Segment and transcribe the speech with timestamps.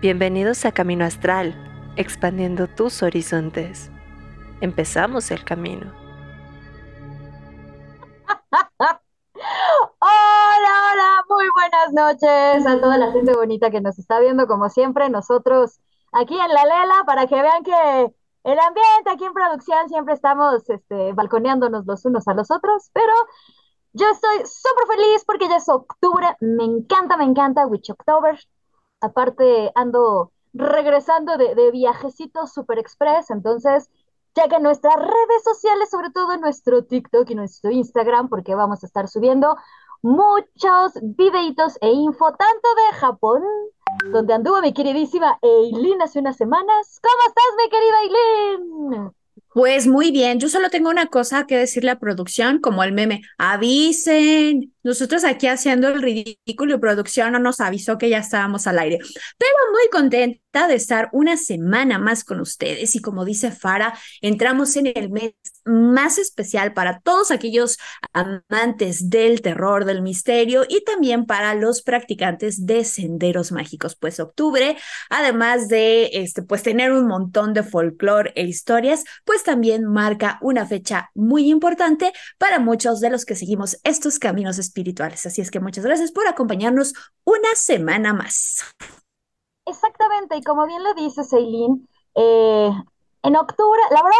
[0.00, 1.56] Bienvenidos a Camino Astral,
[1.96, 3.90] expandiendo tus horizontes.
[4.60, 5.92] Empezamos el camino.
[9.98, 14.68] Hola, hola, muy buenas noches a toda la gente bonita que nos está viendo, como
[14.68, 15.80] siempre, nosotros
[16.12, 20.70] aquí en La Lela, para que vean que el ambiente aquí en producción siempre estamos
[20.70, 23.12] este, balconeándonos los unos a los otros, pero
[23.94, 28.38] yo estoy súper feliz porque ya es octubre, me encanta, me encanta Witch October,
[29.00, 33.90] Aparte, ando regresando de, de viajecito Super Express, entonces,
[34.46, 39.08] que nuestras redes sociales, sobre todo nuestro TikTok y nuestro Instagram, porque vamos a estar
[39.08, 39.56] subiendo
[40.02, 43.42] muchos videitos e info, tanto de Japón,
[44.12, 47.00] donde anduvo mi queridísima Eileen hace unas semanas.
[47.02, 49.12] ¿Cómo estás, mi querida Eileen?
[49.54, 53.22] Pues muy bien, yo solo tengo una cosa que decirle a producción, como el meme,
[53.38, 58.78] avisen, nosotros aquí haciendo el ridículo y producción no nos avisó que ya estábamos al
[58.78, 58.98] aire,
[59.36, 63.92] pero muy contenta de estar una semana más con ustedes y como dice Fara,
[64.22, 65.34] entramos en el mes
[65.66, 67.76] más especial para todos aquellos
[68.14, 74.78] amantes del terror, del misterio y también para los practicantes de senderos mágicos, pues octubre,
[75.10, 80.64] además de este pues tener un montón de folclore e historias, pues también marca una
[80.64, 85.26] fecha muy importante para muchos de los que seguimos estos caminos espirituales espirituales.
[85.26, 88.62] Así es que muchas gracias por acompañarnos una semana más.
[89.66, 92.70] Exactamente, y como bien lo dice Eileen, eh,
[93.22, 94.18] en octubre, la verdad,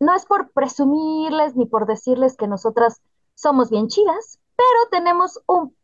[0.00, 3.00] no es por presumirles ni por decirles que nosotras
[3.34, 5.74] somos bien chidas, pero tenemos un,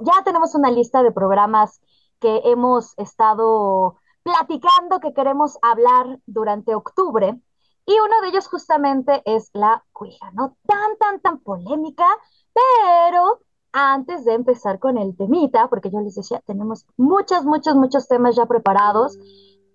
[0.00, 1.80] ya tenemos una lista de programas
[2.18, 7.38] que hemos estado platicando que queremos hablar durante octubre.
[7.86, 10.56] Y uno de ellos justamente es la cuija, ¿no?
[10.66, 12.06] Tan, tan, tan polémica,
[12.52, 13.40] pero
[13.72, 18.36] antes de empezar con el temita, porque yo les decía, tenemos muchos, muchos, muchos temas
[18.36, 19.18] ya preparados.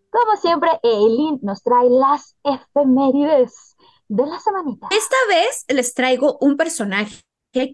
[0.10, 3.76] Como siempre, Eileen nos trae las efemérides
[4.08, 4.88] de la semanita.
[4.92, 7.22] Esta vez les traigo un personaje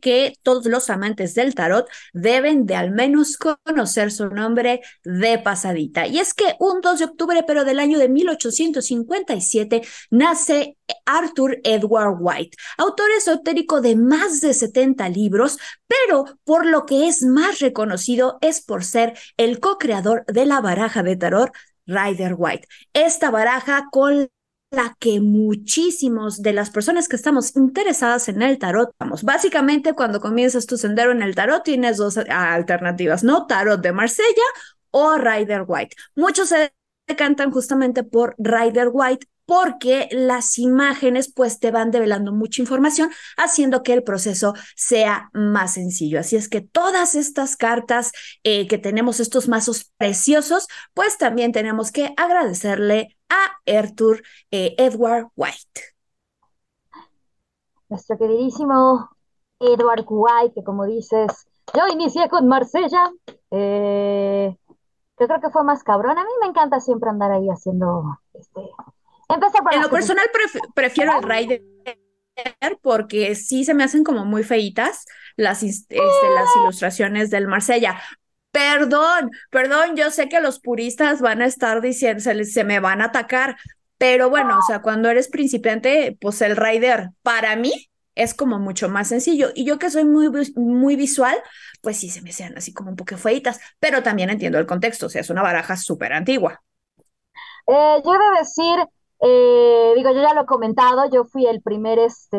[0.02, 6.08] que todos los amantes del tarot deben de al menos conocer su nombre de pasadita.
[6.08, 12.18] Y es que un 2 de octubre, pero del año de 1857, nace Arthur Edward
[12.20, 18.38] White, autor esotérico de más de 70 libros, pero por lo que es más reconocido
[18.42, 21.52] es por ser el co-creador de la baraja de tarot
[21.86, 22.68] Rider White.
[22.94, 24.30] Esta baraja con
[24.72, 30.22] la que muchísimos de las personas que estamos interesadas en el tarot, vamos, básicamente cuando
[30.22, 33.48] comienzas tu sendero en el tarot tienes dos alternativas, ¿no?
[33.48, 34.30] Tarot de Marsella
[34.92, 35.98] o Rider White.
[36.16, 36.74] Muchos se
[37.06, 43.84] decantan justamente por Rider White porque las imágenes pues te van develando mucha información, haciendo
[43.84, 46.22] que el proceso sea más sencillo.
[46.22, 48.14] Así es que todas estas cartas
[48.46, 55.28] eh, que tenemos, estos mazos preciosos, pues también tenemos que agradecerle a Arthur eh, Edward
[55.36, 55.82] White.
[57.90, 59.10] Nuestro queridísimo
[59.60, 63.12] Edward White, que como dices, yo inicié con Marsella.
[63.50, 64.56] Eh,
[65.20, 66.18] yo creo que fue más cabrón.
[66.18, 68.62] A mí me encanta siempre andar ahí haciendo este,
[69.72, 70.26] en lo personal
[70.74, 71.62] prefiero el Rider
[72.82, 75.06] porque sí se me hacen como muy feitas
[75.36, 78.02] las, este, las ilustraciones del Marsella.
[78.52, 83.02] Perdón, perdón, yo sé que los puristas van a estar diciendo, se, se me van
[83.02, 83.56] a atacar,
[83.98, 88.90] pero bueno, o sea, cuando eres principiante, pues el Rider para mí es como mucho
[88.90, 89.52] más sencillo.
[89.56, 91.36] Y yo que soy muy, muy visual,
[91.82, 95.06] pues sí se me sean así como un poco feitas, pero también entiendo el contexto,
[95.06, 96.62] o sea, es una baraja súper antigua.
[97.68, 98.88] Eh, yo he de decir
[99.22, 102.38] eh, digo, yo ya lo he comentado, yo fui el primer este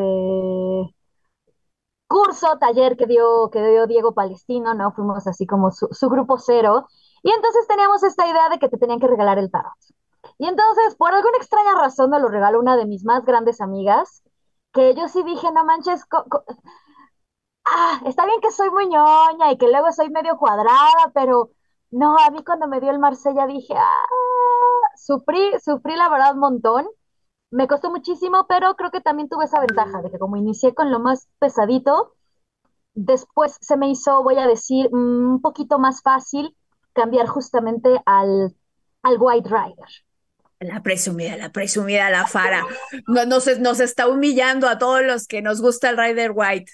[2.09, 4.93] curso, taller que dio, que dio Diego Palestino, ¿no?
[4.93, 6.87] Fuimos así como su, grupo cero.
[7.23, 9.73] Y entonces teníamos esta idea de que te tenían que regalar el tarot.
[10.39, 14.23] Y entonces, por alguna extraña razón, me lo regaló una de mis más grandes amigas,
[14.73, 16.05] que yo sí dije, no manches,
[17.65, 21.51] ah, está bien que soy muy ñoña y que luego soy medio cuadrada, pero
[21.91, 24.07] no, a mí cuando me dio el Marsella dije, ah,
[24.97, 26.87] sufrí, sufrí la verdad un montón.
[27.51, 30.91] Me costó muchísimo, pero creo que también tuve esa ventaja de que como inicié con
[30.91, 32.15] lo más pesadito,
[32.95, 36.57] después se me hizo, voy a decir, un poquito más fácil
[36.93, 38.55] cambiar justamente al,
[39.03, 39.89] al White Rider.
[40.61, 42.65] La presumida, la presumida, la Fara.
[43.09, 46.73] Nos, nos está humillando a todos los que nos gusta el Rider White.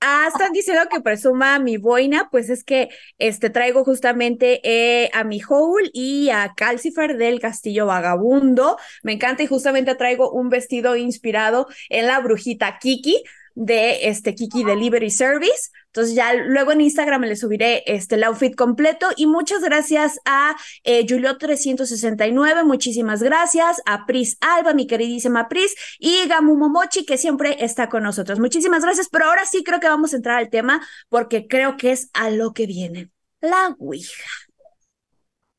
[0.00, 5.24] Ah, están diciendo que presuma mi boina, pues es que este traigo justamente eh, a
[5.24, 8.78] mi Howl y a Calcifer del Castillo Vagabundo.
[9.02, 13.24] Me encanta y justamente traigo un vestido inspirado en la brujita Kiki
[13.56, 18.54] de este Kiki Delivery Service Entonces ya luego en Instagram le subiré este, el outfit
[18.54, 20.54] completo y muchas gracias a
[20.84, 27.64] eh, Julio369, muchísimas gracias, a Pris Alba, mi queridísima Pris, y Gamu Momochi, que siempre
[27.64, 28.38] está con nosotros.
[28.38, 31.92] Muchísimas gracias, pero ahora sí creo que vamos a entrar al tema porque creo que
[31.92, 34.24] es a lo que viene, la Ouija.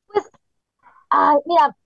[0.06, 0.24] Pues,
[1.46, 1.76] mira,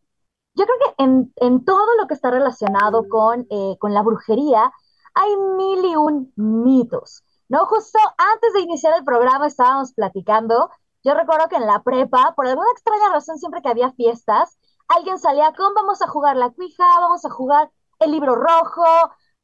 [0.54, 4.70] yo creo que en, en, todo lo que está relacionado con, eh, con la brujería
[5.14, 7.24] hay mil y un mitos.
[7.48, 7.66] ¿No?
[7.66, 10.70] Justo antes de iniciar el programa estábamos platicando.
[11.02, 14.58] Yo recuerdo que en la prepa, por alguna extraña razón, siempre que había fiestas,
[14.88, 17.70] alguien salía con vamos a jugar la cuija, vamos a jugar
[18.00, 18.84] el libro rojo,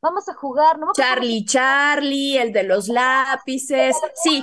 [0.00, 0.78] vamos a jugar.
[0.78, 0.92] ¿no?
[0.92, 3.96] Charlie, Charlie, el de los lápices.
[4.14, 4.42] Sí.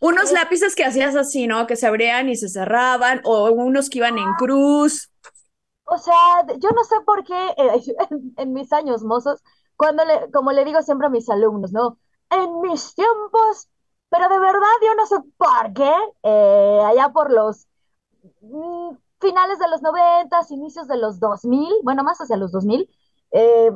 [0.00, 1.66] Unos lápices que hacías así, ¿no?
[1.66, 5.10] Que se abrían y se cerraban, o unos que iban en cruz.
[5.84, 7.82] O sea, yo no sé por qué eh,
[8.36, 9.42] en, mis años mozos,
[9.76, 11.98] cuando le, como le digo siempre a mis alumnos, ¿no?
[12.30, 13.68] En mis tiempos,
[14.08, 15.92] pero de verdad yo no sé por qué,
[16.22, 17.66] eh, allá por los
[18.40, 22.88] mm, finales de los noventas, inicios de los 2000, bueno, más hacia los 2000,
[23.32, 23.70] eh,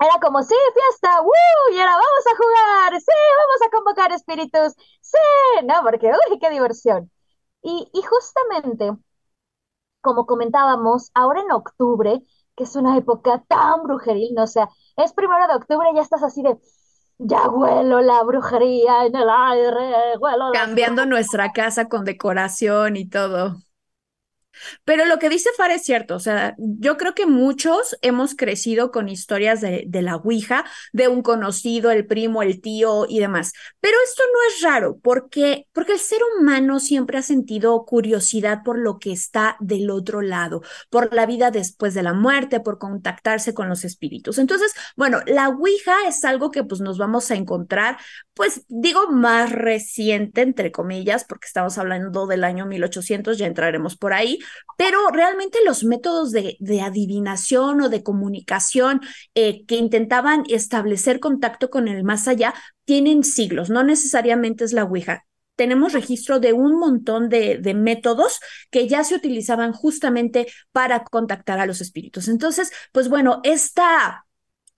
[0.00, 1.32] era como, sí, fiesta, ¡woo!
[1.72, 5.18] Y era, vamos a jugar, sí, vamos a convocar espíritus, sí,
[5.64, 5.74] ¿no?
[5.82, 7.10] Porque, uy, qué diversión.
[7.62, 8.92] Y, justamente
[10.00, 12.22] como comentábamos, ahora en octubre,
[12.56, 14.44] que es una época tan brujeril, ¿no?
[14.44, 16.58] O sea, es primero de octubre y ya estás así de,
[17.18, 20.52] ya huelo la brujería en el aire, huelo.
[20.52, 23.56] Cambiando nuestra casa con decoración y todo.
[24.84, 28.90] Pero lo que dice Far es cierto, o sea, yo creo que muchos hemos crecido
[28.90, 33.52] con historias de, la Ouija, de un conocido, el primo, el tío y demás.
[33.80, 38.78] Pero esto no es raro, porque, porque el ser humano siempre ha sentido curiosidad por
[38.78, 43.54] lo que está del otro lado, por la vida después de la muerte, por contactarse
[43.54, 44.38] con los espíritus.
[44.38, 47.98] Entonces, bueno, la Ouija es algo que pues nos vamos a encontrar,
[48.34, 54.12] pues digo más reciente, entre comillas, porque estamos hablando del año 1800, ya entraremos por
[54.12, 54.37] ahí
[54.76, 59.00] pero realmente los métodos de, adivinación o de comunicación
[59.34, 62.54] eh, que intentaban establecer contacto con el más allá
[62.84, 65.24] tienen siglos, no necesariamente es la Ouija.
[65.56, 68.38] Tenemos registro de un montón de, de métodos
[68.70, 72.28] que ya se utilizaban justamente para contactar a los espíritus.
[72.28, 74.24] Entonces, pues bueno, esta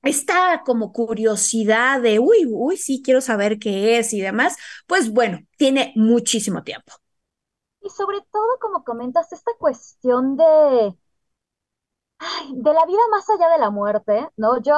[0.02, 5.40] esta como curiosidad de, uy, uy, sí, quiero saber qué es y demás, pues bueno,
[5.56, 6.94] tiene muchísimo tiempo.
[7.96, 10.96] Sobre todo, como comentas, esta cuestión de,
[12.52, 14.60] de la vida más allá de la muerte, ¿no?
[14.62, 14.74] Yo,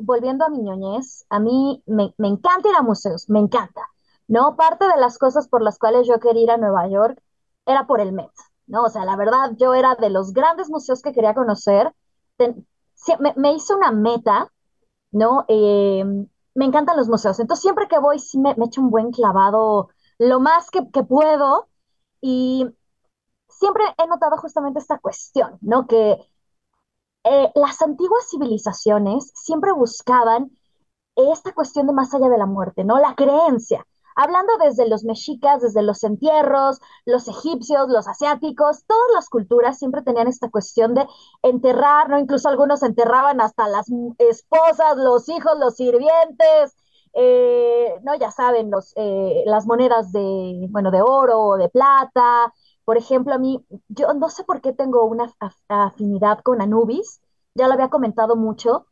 [0.00, 3.82] volviendo a mi ñoñez, a mí me, me encanta ir a museos, me encanta,
[4.28, 4.56] ¿no?
[4.56, 7.22] Parte de las cosas por las cuales yo quería ir a Nueva York
[7.66, 8.30] era por el Met,
[8.66, 8.84] ¿no?
[8.84, 11.94] O sea, la verdad, yo era de los grandes museos que quería conocer.
[12.38, 14.50] me, me hice una meta,
[15.12, 15.44] ¿no?
[15.48, 16.04] Eh,
[16.54, 20.40] me encantan los museos, entonces siempre que voy sí me, echo un buen clavado lo
[20.40, 21.69] más que puedo
[22.20, 22.66] y
[23.48, 25.86] siempre he notado justamente esta cuestión, ¿no?
[25.86, 26.18] Que
[27.24, 30.50] eh, las antiguas civilizaciones siempre buscaban
[31.16, 32.98] esta cuestión de más allá de la muerte, ¿no?
[32.98, 33.86] La creencia.
[34.16, 40.02] Hablando desde los mexicas, desde los entierros, los egipcios, los asiáticos, todas las culturas siempre
[40.02, 41.06] tenían esta cuestión de
[41.42, 42.18] enterrar, ¿no?
[42.18, 43.86] Incluso algunos enterraban hasta las
[44.18, 46.76] esposas, los hijos, los sirvientes,
[47.12, 52.52] eh, no, ya saben, los, eh, las monedas de, bueno, de oro o de plata.
[52.84, 55.32] Por ejemplo, a mí, yo no sé por qué tengo una
[55.68, 57.20] afinidad con Anubis,
[57.54, 58.86] ya lo había comentado mucho.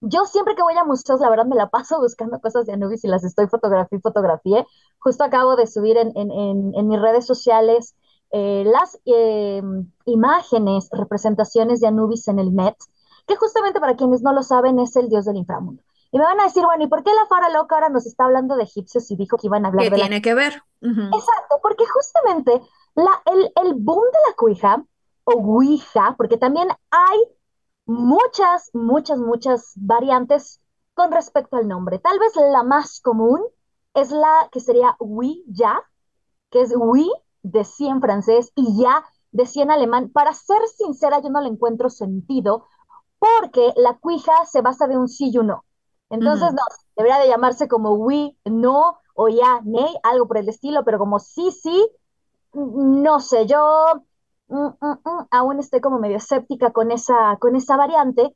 [0.00, 3.04] Yo siempre que voy a museos, la verdad me la paso buscando cosas de Anubis
[3.04, 4.66] y las estoy fotografié.
[4.98, 7.94] Justo acabo de subir en, en, en, mis redes sociales
[8.30, 8.98] eh, las
[10.04, 12.76] imágenes, representaciones de Anubis en el Met,
[13.26, 15.82] que justamente para quienes no lo saben es el dios del inframundo.
[16.16, 18.24] Y me van a decir, bueno, ¿y por qué la Fara Loca ahora nos está
[18.24, 20.62] hablando de egipcios y dijo que iban a hablar ¿Qué de tiene que ver?
[20.80, 22.62] Exacto, porque justamente
[22.94, 24.82] la, el, el boom de la cuija,
[25.24, 27.18] o ouija, porque también hay
[27.84, 30.62] muchas, muchas, muchas variantes
[30.94, 31.98] con respecto al nombre.
[31.98, 33.42] Tal vez la más común
[33.92, 35.82] es la que sería Ouija,
[36.50, 40.08] que es oui de sí en francés y ya de sí en alemán.
[40.08, 42.64] Para ser sincera, yo no le encuentro sentido
[43.18, 45.65] porque la cuija se basa de un sí y un no.
[46.10, 46.62] Entonces, no,
[46.96, 51.18] debería de llamarse como we, no, o ya, nay, algo por el estilo, pero como
[51.18, 51.88] sí, sí,
[52.52, 54.04] no sé, yo
[54.48, 58.34] mm, mm, mm, aún estoy como medio escéptica con esa, con esa variante,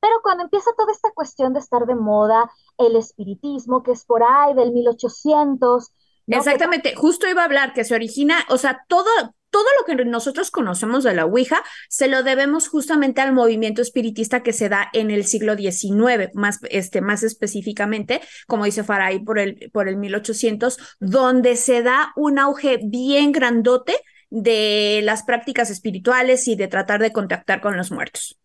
[0.00, 4.22] pero cuando empieza toda esta cuestión de estar de moda, el espiritismo, que es por
[4.22, 5.92] ahí del 1800.
[6.26, 9.08] Exactamente, justo iba a hablar que se origina, o sea, todo,
[9.56, 14.42] todo lo que nosotros conocemos de la Ouija se lo debemos justamente al movimiento espiritista
[14.42, 19.38] que se da en el siglo XIX, más, este, más específicamente, como dice Faray, por
[19.38, 23.98] el, por el 1800, donde se da un auge bien grandote
[24.28, 28.38] de las prácticas espirituales y de tratar de contactar con los muertos.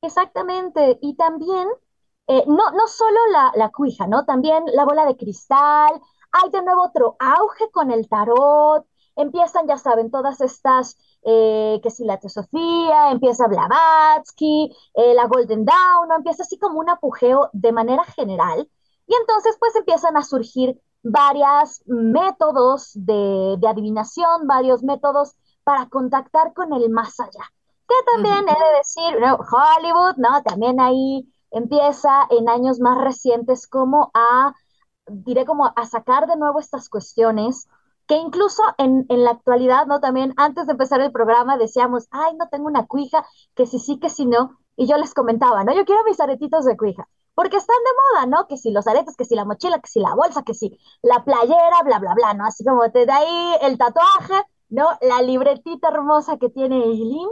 [0.00, 1.66] Exactamente, y también,
[2.28, 4.24] eh, no, no solo la, la cuija, ¿no?
[4.24, 6.00] También la bola de cristal,
[6.30, 11.90] hay de nuevo otro auge con el tarot, empiezan, ya saben, todas estas, eh, que
[11.90, 16.16] si la teosofía, empieza Blavatsky, eh, la Golden Dawn, ¿no?
[16.16, 18.68] empieza así como un apogeo de manera general,
[19.06, 26.72] y entonces pues empiezan a surgir varios métodos de, adivinación, varios métodos para contactar con
[26.72, 27.52] el más allá.
[27.88, 30.42] Que también he de decir, Hollywood, ¿no?
[30.42, 34.54] También ahí empieza en años más recientes como a,
[35.06, 37.68] diré como a sacar de nuevo estas cuestiones
[38.06, 40.00] que incluso en, en, la actualidad, ¿no?
[40.00, 43.98] También antes de empezar el programa decíamos, ay, no tengo una cuija, que si sí,
[43.98, 45.74] que si no, y yo les comentaba, ¿no?
[45.74, 48.48] Yo quiero mis aretitos de cuija porque están de moda, ¿no?
[48.48, 51.22] Que si los aretes, que si la mochila, que si la bolsa, que si la
[51.24, 52.46] playera, bla, bla, bla, ¿no?
[52.46, 54.88] Así como da ahí el tatuaje, ¿no?
[55.02, 57.28] La libretita hermosa que tiene Eileen.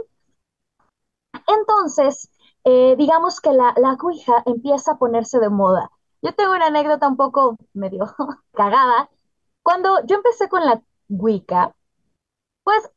[1.47, 2.29] Entonces,
[2.63, 5.89] eh, digamos que la, la cuija empieza a ponerse de moda.
[6.21, 8.05] Yo tengo una anécdota un poco medio
[8.53, 9.09] cagada.
[9.65, 10.79] Cuando yo empecé con la
[11.09, 11.75] Wicca,
[12.63, 12.87] pues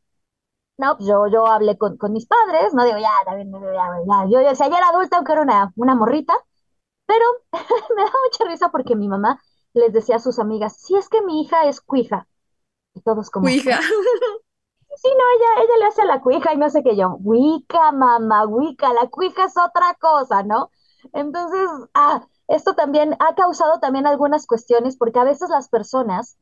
[0.77, 4.43] no, yo, yo hablé con, con, mis padres, no digo, ya, también, ya, ya, yo,
[4.43, 6.35] yo, o sea, ya era adulta, aunque era una, una morrita,
[7.07, 7.25] pero
[7.97, 9.41] me da mucha risa porque mi mamá
[9.73, 12.29] les decía a sus amigas, si es que mi hija es cuija.
[12.93, 13.47] Y todos como...
[13.47, 13.81] Cuija.
[13.81, 17.17] Sí, no, ella, ella le hace a la cuija y no sé qué yo.
[17.21, 20.71] Wicca, mamá, Wicca, la cuija es otra cosa, ¿no?
[21.15, 26.37] Entonces, ah, esto también ha causado también algunas cuestiones porque a veces las personas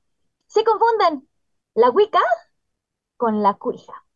[0.47, 1.29] se confunden
[1.75, 2.21] la Wicca
[3.19, 4.07] con la cuija.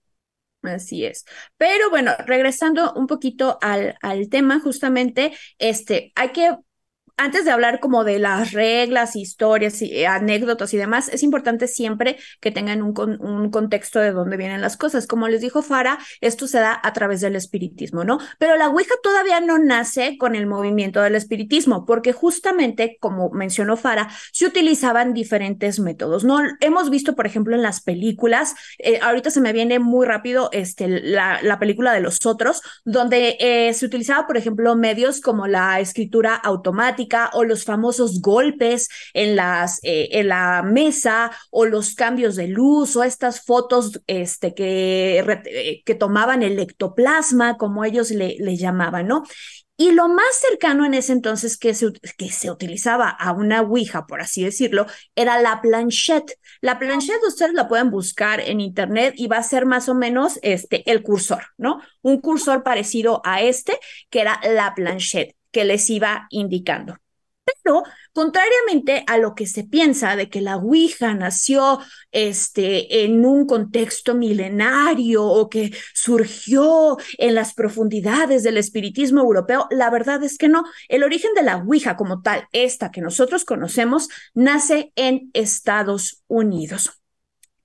[0.62, 1.24] Así es.
[1.56, 6.54] Pero bueno, regresando un poquito al, al tema, justamente, este, hay que
[7.20, 11.68] antes de hablar como de las reglas, historias, y, eh, anécdotas y demás, es importante
[11.68, 15.06] siempre que tengan un, contexto de dónde vienen las cosas.
[15.06, 18.18] Como les dijo Fara, esto se da a través del espiritismo, ¿no?
[18.38, 23.76] Pero la Ouija todavía no nace con el movimiento del espiritismo, porque justamente, como mencionó
[23.76, 26.38] Fara, se utilizaban diferentes métodos, ¿no?
[26.60, 30.88] Hemos visto, por ejemplo, en las películas, eh, ahorita se me viene muy rápido este,
[30.88, 35.80] la, la película de los otros, donde eh, se utilizaba, por ejemplo, medios como la
[35.80, 39.38] escritura automática, o los famosos golpes en,
[39.82, 45.82] eh, en la mesa o los cambios de luz o estas fotos este, que, eh,
[45.84, 49.24] que tomaban el ectoplasma, como ellos le, le llamaban, ¿no?
[49.80, 54.06] Y lo más cercano en ese entonces que se, que se utilizaba a una Ouija,
[54.06, 56.38] por así decirlo, era la planchette.
[56.60, 60.38] La planchette ustedes la pueden buscar en internet y va a ser más o menos
[60.42, 61.80] este, el cursor, ¿no?
[62.02, 63.78] Un cursor parecido a este,
[64.10, 66.96] que era la planchette que les iba indicando.
[67.62, 71.80] Pero, contrariamente a lo que se piensa de que la Ouija nació
[72.12, 79.90] este, en un contexto milenario o que surgió en las profundidades del espiritismo europeo, la
[79.90, 80.64] verdad es que no.
[80.88, 86.90] El origen de la Ouija como tal, esta que nosotros conocemos, nace en Estados Unidos.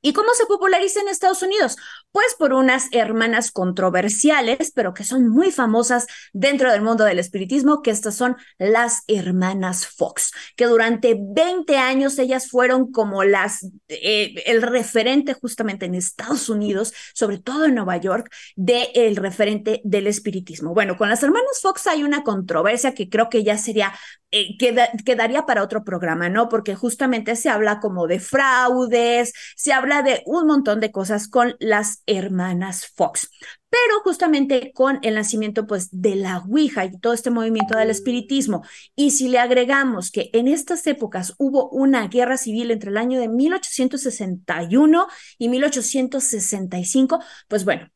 [0.02, 1.78] ¿Y cómo se populariza en Estados Unidos?
[2.16, 7.82] Pues por unas hermanas controversiales, pero que son muy famosas dentro del mundo del espiritismo,
[7.82, 14.34] que estas son las hermanas Fox, que durante 20 años ellas fueron como las, eh,
[14.46, 20.08] el referente justamente en Estados Unidos, sobre todo en Nueva York, del el referente del
[20.08, 20.74] espiritismo.
[20.74, 23.92] Bueno, con las hermanas Fox hay una controversia que creo que ya sería,
[24.32, 26.48] eh, quedaría para otro programa, ¿no?
[26.48, 31.58] Porque justamente se habla como de fraudes, se habla de un montón de cosas con
[31.60, 33.30] las hermanas Fox.
[33.70, 38.64] Pero justamente con el nacimiento pues de la Ouija y todo este movimiento del espiritismo,
[38.96, 43.20] y si le agregamos que en estas épocas hubo una guerra civil entre el año
[43.20, 45.08] de 1861
[45.38, 47.90] y 1865, pues bueno,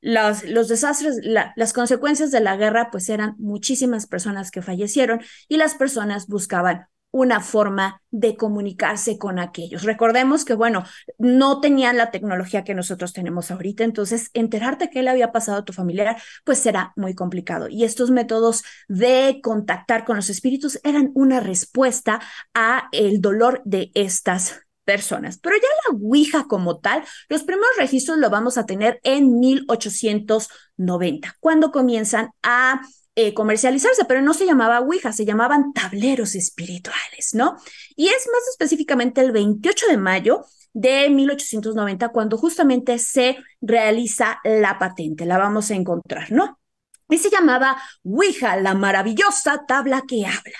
[0.00, 5.56] los, los, desastres, las consecuencias de la guerra, pues eran muchísimas personas que fallecieron y
[5.56, 6.86] las personas buscaban
[7.16, 9.84] una forma de comunicarse con aquellos.
[9.84, 10.84] Recordemos que, bueno,
[11.16, 15.64] no tenían la tecnología que nosotros tenemos ahorita, entonces enterarte que le había pasado a
[15.64, 17.68] tu familiar, pues será muy complicado.
[17.70, 22.20] Y estos métodos de contactar con los espíritus eran una respuesta
[22.52, 25.38] a el dolor de estas personas.
[25.38, 31.34] Pero ya la Ouija como tal, los primeros registros lo vamos a tener en 1890,
[31.40, 32.82] cuando comienzan a
[33.18, 37.56] eh, comercializarse, pero no se llamaba Ouija, se llamaban tableros espirituales, ¿no?
[37.96, 40.44] Y es más específicamente el 28 de mayo
[40.74, 46.60] de 1890 cuando justamente se realiza la patente, la vamos a encontrar, ¿no?
[47.08, 50.58] Y se llamaba Ouija, la maravillosa tabla que habla.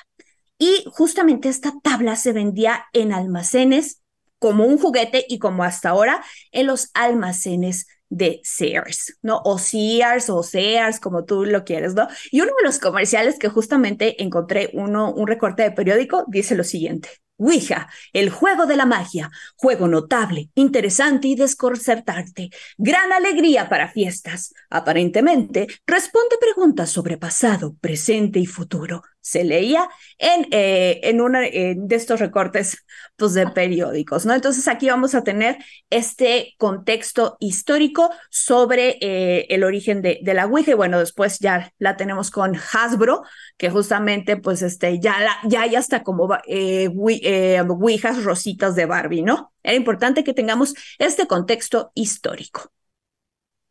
[0.59, 4.01] Y justamente esta tabla se vendía en almacenes
[4.39, 9.41] como un juguete y como hasta ahora en los almacenes de Sears, ¿no?
[9.45, 12.09] O Sears o Sears, como tú lo quieres, ¿no?
[12.31, 16.65] Y uno de los comerciales que justamente encontré uno, un recorte de periódico, dice lo
[16.65, 17.09] siguiente.
[17.39, 24.55] Ouija, el juego de la magia, juego notable, interesante y desconcertante, gran alegría para fiestas.
[24.71, 29.03] Aparentemente, responde preguntas sobre pasado, presente y futuro.
[29.21, 29.89] Se leía
[30.19, 32.79] en, eh, en uno de estos recortes
[33.17, 34.35] pues, de periódicos, ¿no?
[34.35, 35.59] Entonces aquí vamos a tener
[35.91, 41.73] este contexto histórico sobre eh, el origen de, de, la Ouija y bueno, después ya
[41.79, 43.23] la tenemos con Hasbro,
[43.57, 46.89] que justamente pues este, ya, la, ya, ya está como eh,
[47.27, 49.53] eh, Ouijas rositas de Barbie, ¿no?
[49.65, 52.71] Era importante que tengamos este contexto histórico.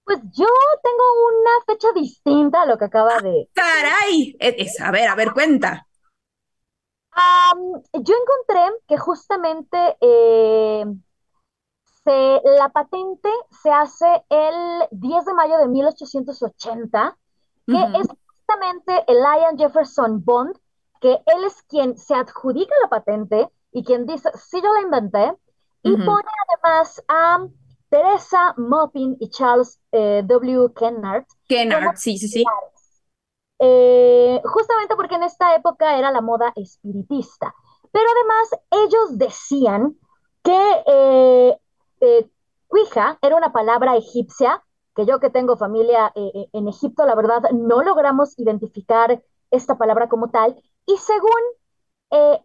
[0.04, 0.48] Pues yo
[0.84, 3.50] tengo una fecha distinta a lo que acaba de.
[3.54, 4.36] ¡Caray!
[4.40, 5.88] Es, a ver, a ver, cuenta.
[7.94, 10.86] yo encontré que justamente eh,
[12.04, 13.30] se, la patente
[13.64, 17.18] se hace el 10 de mayo de 1880,
[17.66, 20.56] que es justamente el Ian Jefferson Bond,
[21.02, 25.34] que él es quien se adjudica la patente y quien dice, sí, yo la inventé,
[25.86, 27.46] y pone además a
[27.90, 30.74] Teresa Moppin y Charles eh, W.
[30.76, 31.26] Kennard.
[31.48, 32.44] Kennard, sí, sí, sí.
[33.60, 37.54] Eh, justamente porque en esta época era la moda espiritista.
[37.92, 39.96] Pero además ellos decían
[40.44, 41.58] que eh,
[42.02, 42.30] eh
[43.22, 44.62] era una palabra egipcia,
[44.96, 50.30] que yo que tengo familia en Egipto, la verdad, no logramos identificar esta palabra como
[50.30, 50.62] tal.
[50.86, 51.32] Y según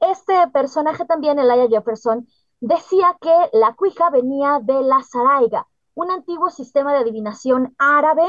[0.00, 2.26] este personaje también, Elijah Jefferson,
[2.60, 8.26] decía que la cuija venía de la zaraiga, un antiguo sistema de adivinación árabe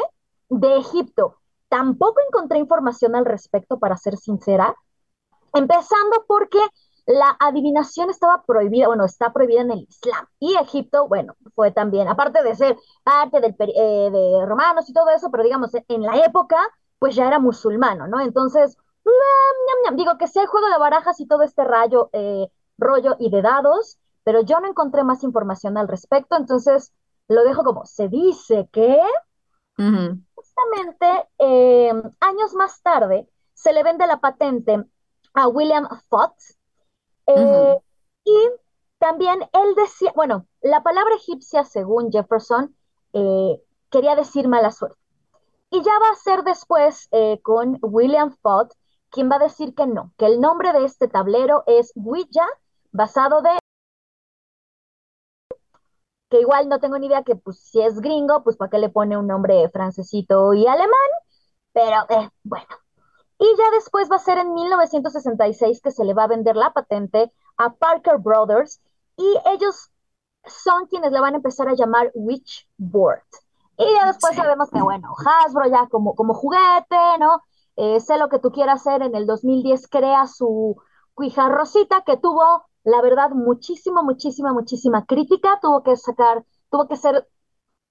[0.50, 1.38] de Egipto.
[1.70, 4.76] Tampoco encontré información al respecto, para ser sincera,
[5.54, 6.60] empezando porque
[7.06, 10.28] la adivinación estaba prohibida, bueno, está prohibida en el Islam.
[10.40, 15.10] Y Egipto, bueno, fue también, aparte de ser parte del, eh, de romanos y todo
[15.10, 16.58] eso, pero digamos, en la época,
[17.00, 18.20] pues ya era musulmano, ¿no?
[18.20, 18.78] Entonces,
[19.96, 22.48] digo que si hay juego de barajas y todo este rayo, eh,
[22.78, 26.94] rollo y de dados, pero yo no encontré más información al respecto, entonces
[27.28, 29.00] lo dejo como, se dice que
[30.36, 34.84] justamente eh, años más tarde se le vende la patente
[35.34, 36.58] a William Fox
[37.26, 37.78] eh,
[38.24, 38.38] y
[39.00, 42.76] también él decía, bueno, la palabra egipcia según Jefferson
[43.14, 44.98] eh, quería decir mala suerte.
[45.72, 47.10] Y ya va a ser después
[47.44, 48.76] con William Fox
[49.12, 52.48] quien va a decir que no, que el nombre de este tablero es Ouija,
[52.92, 53.60] basado de
[56.30, 58.90] que igual no tengo ni idea que pues si es gringo, pues para qué le
[58.90, 61.10] pone un nombre francesito y alemán,
[61.74, 62.68] pero eh, bueno.
[63.38, 66.72] Y ya después va a ser en 1966 que se le va a vender la
[66.72, 68.80] patente a Parker Brothers
[69.18, 69.92] y ellos
[70.46, 73.24] son quienes le van a empezar a llamar Witchboard.
[73.78, 77.42] Y ya después sabemos que, bueno, Hasbro ya como, como juguete, ¿no?
[77.76, 80.78] Eh, sé lo que tú quieras hacer, en el 2010 crea su
[81.14, 86.96] cuija rosita que tuvo la verdad, muchísima, muchísima, muchísima crítica, tuvo que sacar, tuvo que
[86.98, 87.28] ser,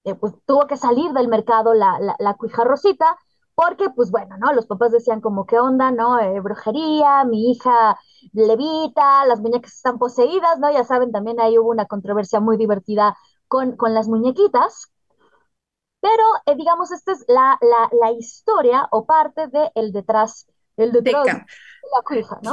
[0.03, 3.17] eh, pues tuvo que salir del mercado la, la, la, cuija rosita,
[3.55, 4.53] porque pues bueno, ¿no?
[4.53, 6.19] Los papás decían como, ¿qué onda, no?
[6.19, 7.97] Eh, brujería, mi hija
[8.33, 10.71] levita, las muñecas están poseídas, ¿no?
[10.71, 13.15] Ya saben, también ahí hubo una controversia muy divertida
[13.47, 14.90] con, con las muñequitas.
[16.01, 20.91] Pero, eh, digamos, esta es la, la, la historia o parte de el detrás, el
[20.91, 21.27] detrás.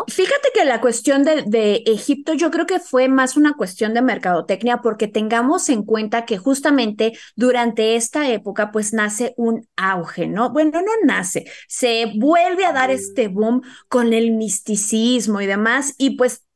[0.09, 4.03] Fíjate que la cuestión de, de, Egipto yo creo que fue más una cuestión de
[4.03, 10.51] mercadotecnia porque tengamos en cuenta que justamente durante esta época pues nace un auge, ¿no?
[10.51, 16.17] Bueno, no nace, se vuelve a dar este boom con el misticismo y demás y
[16.17, 16.48] pues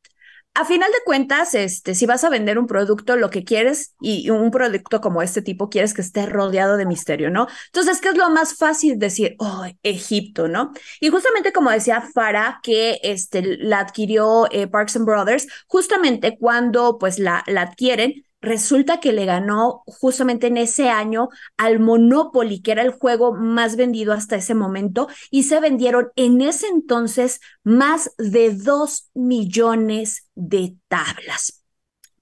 [0.55, 4.29] a final de cuentas, este, si vas a vender un producto, lo que quieres y
[4.29, 7.47] un producto como este tipo, quieres que esté rodeado de misterio, ¿no?
[7.67, 9.35] Entonces, ¿qué es lo más fácil decir?
[9.39, 10.71] Oh, Egipto, ¿no?
[10.99, 16.99] Y justamente como decía Farah, que este, la adquirió eh, Parks and Brothers, justamente cuando
[16.99, 22.73] pues la, la adquieren, resulta que le ganó justamente en ese año al Monopoly, que
[22.73, 28.11] era el juego más vendido hasta ese momento, y se vendieron en ese entonces más
[28.17, 31.63] de dos millones de tablas.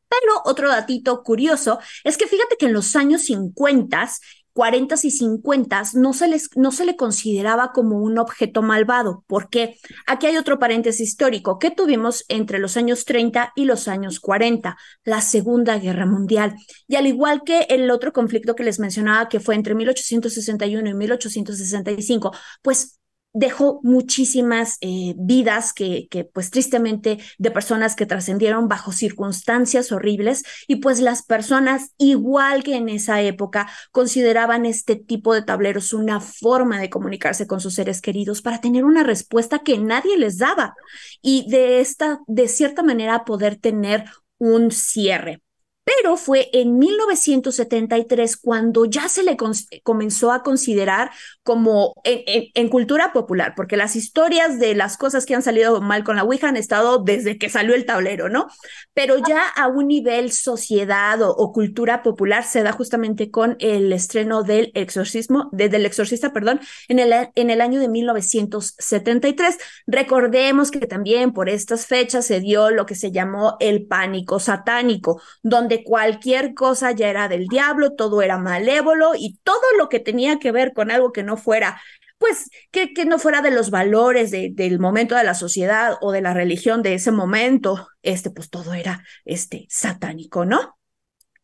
[0.07, 4.10] Pero otro datito curioso es que fíjate que en los años 50
[4.53, 9.23] 40 y 50 no se, les, no se le consideraba como un objeto malvado.
[9.27, 9.77] ¿Por qué?
[10.07, 14.77] Aquí hay otro paréntesis histórico que tuvimos entre los años 30 y los años 40,
[15.03, 16.55] la Segunda Guerra Mundial.
[16.87, 20.93] Y al igual que el otro conflicto que les mencionaba, que fue entre 1861 y
[20.93, 23.00] 1865, pues
[23.34, 30.44] dejó muchísimas eh, vidas que, que, pues tristemente, de personas que trascendieron bajo circunstancias horribles
[30.67, 36.20] y pues las personas, igual que en esa época, consideraban este tipo de tableros una
[36.20, 40.76] forma de comunicarse con sus seres queridos para tener una respuesta que nadie les daba
[41.22, 44.06] y de esta, de cierta manera, poder tener
[44.38, 45.41] un cierre
[45.84, 49.36] pero fue en 1973 cuando ya se le
[49.84, 51.12] comenzó a considerar
[51.44, 56.15] como en, cultura popular, porque las historias de las cosas que han salido mal con
[56.15, 58.48] la Ouija han estado desde que salió el tablero, ¿no?
[58.94, 64.44] Pero ya a un nivel sociedad o, cultura popular se da justamente con el estreno
[64.44, 69.58] del exorcismo, desde el exorcista, perdón, en el, en el año de 1973.
[69.88, 75.22] Recordemos que también por estas fechas se dio lo que se llamó el pánico satánico,
[75.44, 80.39] donde cualquier cosa ya era del diablo, todo era malévolo y todo lo que tenía
[80.39, 81.81] que ver con algo que no fuera
[82.21, 86.21] pues que, que no fuera de los valores del momento de la sociedad o de
[86.21, 90.77] la religión de ese momento, este, pues todo era este satánico, ¿no?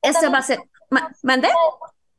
[0.04, 0.60] Ese va a ser.
[1.24, 1.50] ¿Mande?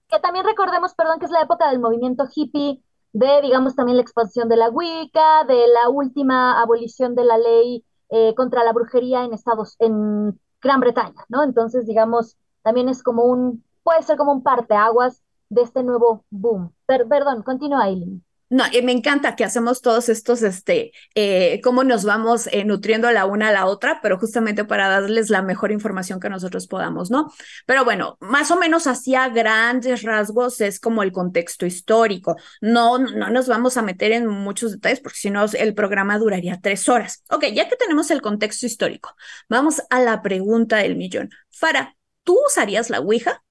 [0.08, 4.02] Que también recordemos, perdón, que es la época del movimiento hippie, de, digamos, también la
[4.02, 9.24] expansión de la Wicca, de la última abolición de la ley eh, contra la brujería
[9.24, 11.42] en Estados, en Gran Bretaña, ¿no?
[11.44, 16.72] Entonces, digamos, también es como un, puede ser como un parteaguas de este nuevo boom.
[16.86, 18.24] perdón, continúa, Aileen.
[18.50, 23.26] No, me encanta que hacemos todos estos, este, eh, cómo nos vamos eh, nutriendo la
[23.26, 27.30] una a la otra, pero justamente para darles la mejor información que nosotros podamos, ¿no?
[27.66, 32.36] Pero bueno, más o menos hacia grandes rasgos es como el contexto histórico.
[32.62, 36.58] No, no nos vamos a meter en muchos detalles porque si no el programa duraría
[36.60, 37.24] tres horas.
[37.30, 39.14] Ok, ya que tenemos el contexto histórico,
[39.48, 41.30] vamos a la pregunta del millón.
[41.50, 43.42] Fara, ¿tú usarías la Ouija?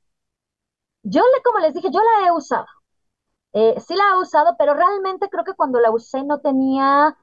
[1.03, 2.65] Yo, como les dije, yo la he usado.
[3.57, 7.17] Eh, sí la he usado, pero realmente creo que cuando la usé no tenía,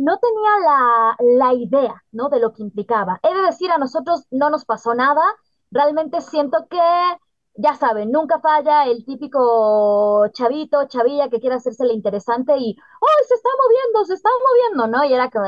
[0.00, 2.28] no tenía la, la idea, ¿no?
[2.28, 3.18] De lo que implicaba.
[3.22, 5.22] He de decir, a nosotros no nos pasó nada.
[5.70, 6.78] Realmente siento que,
[7.54, 13.24] ya saben, nunca falla el típico chavito, chavilla que quiere hacerse la interesante y, ¡oh,
[13.26, 14.98] se está moviendo, se está moviendo!
[14.98, 15.04] ¿No?
[15.04, 15.46] Y era como...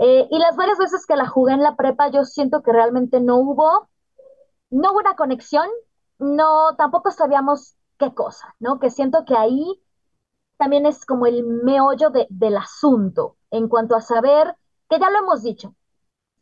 [0.00, 3.20] Eh, y las varias veces que la jugué en la prepa, yo siento que realmente
[3.20, 3.88] no hubo,
[4.70, 5.68] no hubo una conexión,
[6.18, 8.78] no, tampoco sabíamos qué cosa, ¿no?
[8.78, 9.80] Que siento que ahí
[10.56, 14.54] también es como el meollo del asunto en cuanto a saber,
[14.88, 15.74] que ya lo hemos dicho,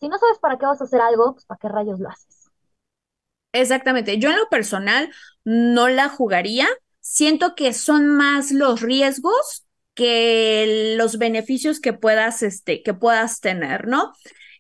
[0.01, 2.51] si no sabes para qué vas a hacer algo, pues para qué rayos lo haces.
[3.53, 5.11] Exactamente, yo en lo personal
[5.45, 6.67] no la jugaría,
[7.01, 13.87] siento que son más los riesgos que los beneficios que puedas, este, que puedas tener,
[13.87, 14.13] ¿no?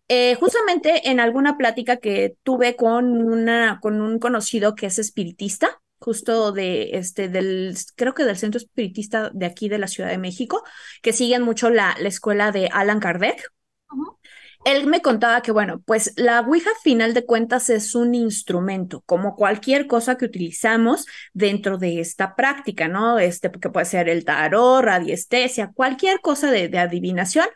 [0.09, 5.83] Eh, justamente en alguna plática que tuve con, una, con un conocido que es espiritista,
[5.99, 10.19] justo de este del creo que del centro espiritista de aquí de la Ciudad de
[10.19, 10.63] México,
[11.03, 13.51] que siguen mucho la, la escuela de Alan Kardec.
[14.65, 19.37] Él me contaba que, bueno, pues la Ouija, final de cuentas, es un instrumento, como
[19.37, 23.21] cualquier cosa que utilizamos dentro de esta práctica, ¿no?
[23.21, 27.47] Este, que puede ser el tarot, radiestesia, cualquier cosa de, de adivinación,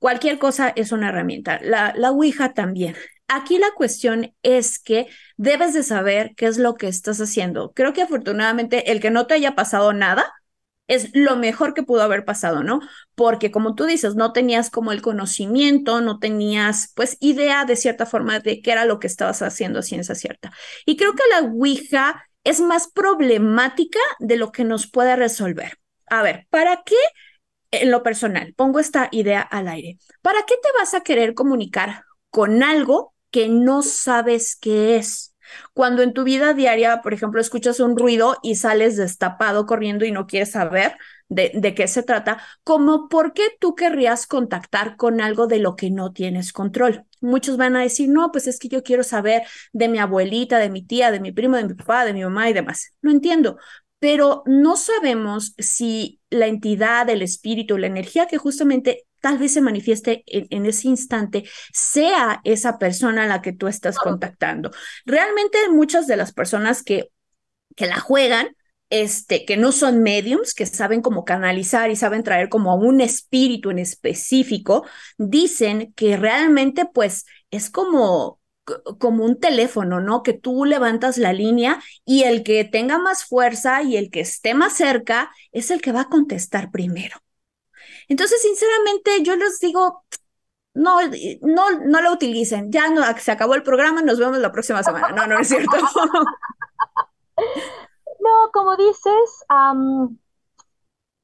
[0.00, 1.60] cualquier cosa es una herramienta.
[1.62, 2.96] La, la Ouija también.
[3.28, 7.72] Aquí la cuestión es que debes de saber qué es lo que estás haciendo.
[7.74, 10.32] Creo que afortunadamente el que no te haya pasado nada
[10.88, 12.80] es lo mejor que pudo haber pasado, ¿no?
[13.14, 18.06] Porque como tú dices, no tenías como el conocimiento, no tenías pues idea de cierta
[18.06, 20.50] forma de qué era lo que estabas haciendo ciencia cierta.
[20.86, 25.78] Y creo que la Ouija es más problemática de lo que nos puede resolver.
[26.06, 26.96] A ver, ¿para qué?
[27.70, 29.98] En lo personal, pongo esta idea al aire.
[30.22, 35.34] ¿Para qué te vas a querer comunicar con algo que no sabes qué es.
[35.74, 40.12] Cuando en tu vida diaria, por ejemplo, escuchas un ruido y sales destapado corriendo y
[40.12, 40.96] no quieres saber
[41.28, 45.74] de, de, qué se trata, como por qué tú querrías contactar con algo de lo
[45.74, 47.04] que no tienes control.
[47.20, 50.70] Muchos van a decir, no, pues es que yo quiero saber de mi abuelita, de
[50.70, 52.94] mi tía, de mi primo, de mi papá, de mi mamá y demás.
[53.02, 53.58] No entiendo,
[53.98, 59.60] pero no sabemos si la entidad, el espíritu, la energía que justamente tal vez se
[59.60, 64.70] manifieste en, ese instante, sea esa persona a la que tú estás contactando.
[65.04, 67.10] Realmente muchas de las personas que,
[67.76, 68.56] que la juegan,
[68.88, 73.00] este, que no son mediums, que saben cómo canalizar y saben traer como a un
[73.00, 74.86] espíritu en específico,
[75.18, 78.39] dicen que realmente pues es como
[78.98, 80.22] como un teléfono, ¿no?
[80.22, 84.54] Que tú levantas la línea y el que tenga más fuerza y el que esté
[84.54, 87.18] más cerca es el que va a contestar primero.
[88.08, 90.04] Entonces, sinceramente, yo les digo,
[90.74, 90.98] no,
[91.42, 92.70] no, no lo utilicen.
[92.70, 95.10] Ya no, se acabó el programa, nos vemos la próxima semana.
[95.10, 95.76] No, no es cierto.
[98.20, 99.44] no, como dices,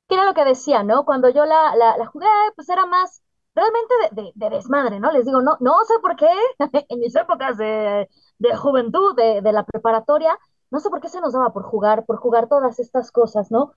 [0.09, 1.05] ¿qué era lo que decía, no?
[1.05, 3.23] Cuando yo la, la, jugué, pues era más
[3.57, 3.95] realmente
[4.35, 5.11] de, desmadre, ¿no?
[5.11, 6.31] Les digo, no, no sé por qué,
[6.88, 8.09] en mis épocas de,
[8.57, 10.38] juventud, de, de, la preparatoria,
[10.71, 13.73] no sé por qué se nos daba por jugar, por jugar todas estas cosas, ¿no?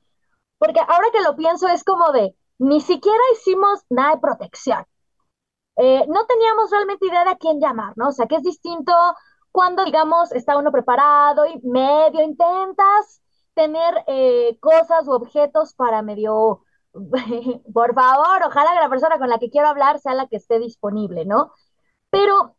[0.59, 4.85] Porque ahora que lo pienso es como de, ni siquiera hicimos nada de protección.
[5.77, 8.09] Eh, no teníamos realmente idea de a quién llamar, ¿no?
[8.09, 8.93] O sea, que es distinto
[9.51, 13.21] cuando, digamos, está uno preparado y medio intentas
[13.53, 16.63] tener eh, cosas u objetos para medio,
[17.73, 20.59] por favor, ojalá que la persona con la que quiero hablar sea la que esté
[20.59, 21.51] disponible, ¿no?
[22.11, 22.55] Pero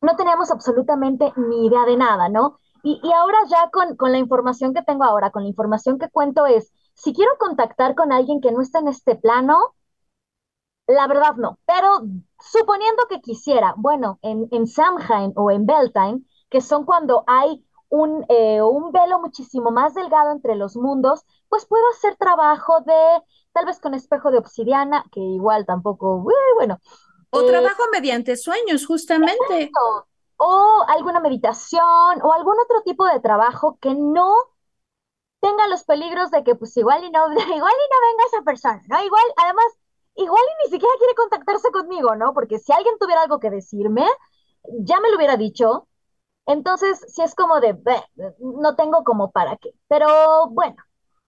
[0.00, 2.58] no teníamos absolutamente ni idea de nada, ¿no?
[2.82, 6.08] Y, y ahora ya con, con la información que tengo ahora, con la información que
[6.10, 9.58] cuento es, si quiero contactar con alguien que no está en este plano,
[10.86, 12.00] la verdad no, pero
[12.40, 18.24] suponiendo que quisiera, bueno, en, en Samhain o en Beltane, que son cuando hay un,
[18.28, 23.22] eh, un velo muchísimo más delgado entre los mundos, pues puedo hacer trabajo de,
[23.52, 26.24] tal vez con espejo de obsidiana, que igual tampoco,
[26.54, 26.78] bueno.
[27.30, 29.70] O eh, trabajo mediante sueños, justamente.
[30.36, 34.32] O alguna meditación o algún otro tipo de trabajo que no
[35.40, 38.82] tenga los peligros de que pues igual y no, igual y no venga esa persona,
[38.88, 39.04] ¿no?
[39.04, 39.66] Igual, además,
[40.14, 42.34] igual y ni siquiera quiere contactarse conmigo, ¿no?
[42.34, 44.06] Porque si alguien tuviera algo que decirme,
[44.80, 45.88] ya me lo hubiera dicho.
[46.48, 47.78] Entonces, si es como de,
[48.40, 49.70] no tengo como para qué.
[49.88, 50.76] Pero bueno,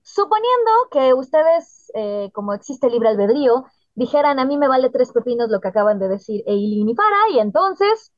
[0.02, 5.50] suponiendo que ustedes, eh, como existe libre albedrío, dijeran, a mí me vale tres pepinos
[5.50, 8.12] lo que acaban de decir Eileen y Para, y entonces,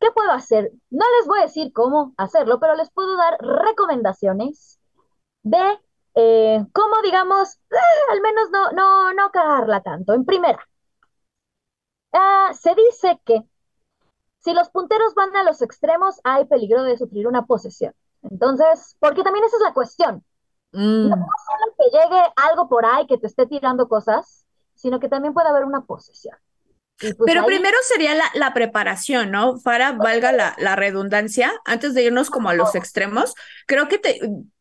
[0.00, 0.72] ¿qué puedo hacer?
[0.90, 4.80] No les voy a decir cómo hacerlo, pero les puedo dar recomendaciones
[5.42, 5.58] de
[6.16, 7.76] eh, cómo, digamos, eh,
[8.12, 10.14] al menos no, no, no cagarla tanto.
[10.14, 10.60] En primera,
[12.12, 13.44] ah, se dice que
[14.40, 17.94] si los punteros van a los extremos, hay peligro de sufrir una posesión.
[18.22, 20.24] Entonces, porque también esa es la cuestión.
[20.72, 21.10] No mm.
[21.10, 25.48] solo que llegue algo por ahí que te esté tirando cosas, sino que también puede
[25.48, 26.36] haber una posesión.
[26.98, 29.58] Pues, Pero primero sería la, la, preparación, ¿no?
[29.64, 33.34] Para, valga la, la redundancia, antes de irnos como a los extremos,
[33.66, 34.20] creo que te,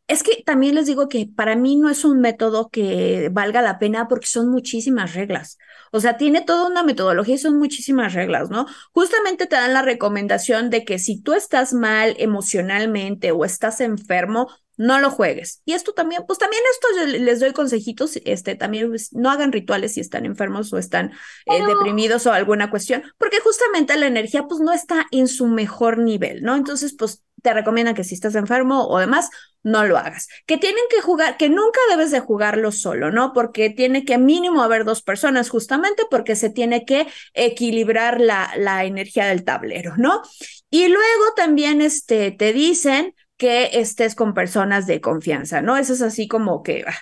[0.09, 3.77] es que también les digo que para mí no es un método que valga la
[3.77, 5.57] pena porque son muchísimas reglas.
[5.91, 8.65] O sea, tiene toda una metodología y son muchísimas reglas, ¿no?
[8.91, 14.49] Justamente te dan la recomendación de que si tú estás mal emocionalmente o estás enfermo,
[14.77, 15.61] no lo juegues.
[15.65, 19.93] Y esto también, pues también esto les doy consejitos, este, también pues, no hagan rituales
[19.93, 21.11] si están enfermos o están
[21.45, 25.97] eh, deprimidos o alguna cuestión, porque justamente la energía pues no está en su mejor
[25.97, 26.55] nivel, ¿no?
[26.55, 29.29] Entonces, pues te recomiendan que si estás enfermo o demás,
[29.63, 30.27] no lo hagas.
[30.45, 33.33] Que tienen que jugar, que nunca debes de jugarlo solo, ¿no?
[33.33, 38.85] Porque tiene que mínimo haber dos personas justamente porque se tiene que equilibrar la, la
[38.85, 40.21] energía del tablero, ¿no?
[40.69, 45.77] Y luego también este, te dicen que estés con personas de confianza, ¿no?
[45.77, 46.97] Eso es así como que ah,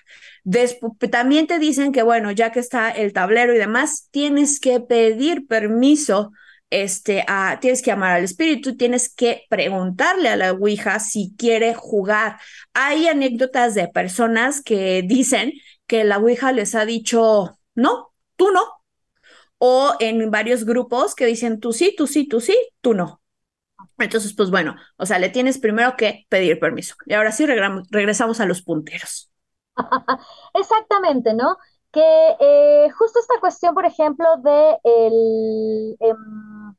[1.10, 5.48] también te dicen que, bueno, ya que está el tablero y demás, tienes que pedir
[5.48, 6.32] permiso,
[6.70, 11.74] este, a, tienes que amar al espíritu, tienes que preguntarle a la Ouija si quiere
[11.74, 12.40] jugar.
[12.74, 15.54] Hay anécdotas de personas que dicen
[15.88, 18.62] que la Ouija les ha dicho, no, tú no.
[19.60, 23.22] O en varios grupos que dicen, tú sí, tú sí, tú sí, tú no.
[23.98, 26.96] Entonces, pues bueno, o sea, le tienes primero que pedir permiso.
[27.06, 29.32] Y ahora sí regresamos a los punteros.
[30.54, 31.58] Exactamente, ¿no?
[31.92, 35.98] Que eh, justo esta cuestión, por ejemplo, de el...
[36.00, 36.76] Em,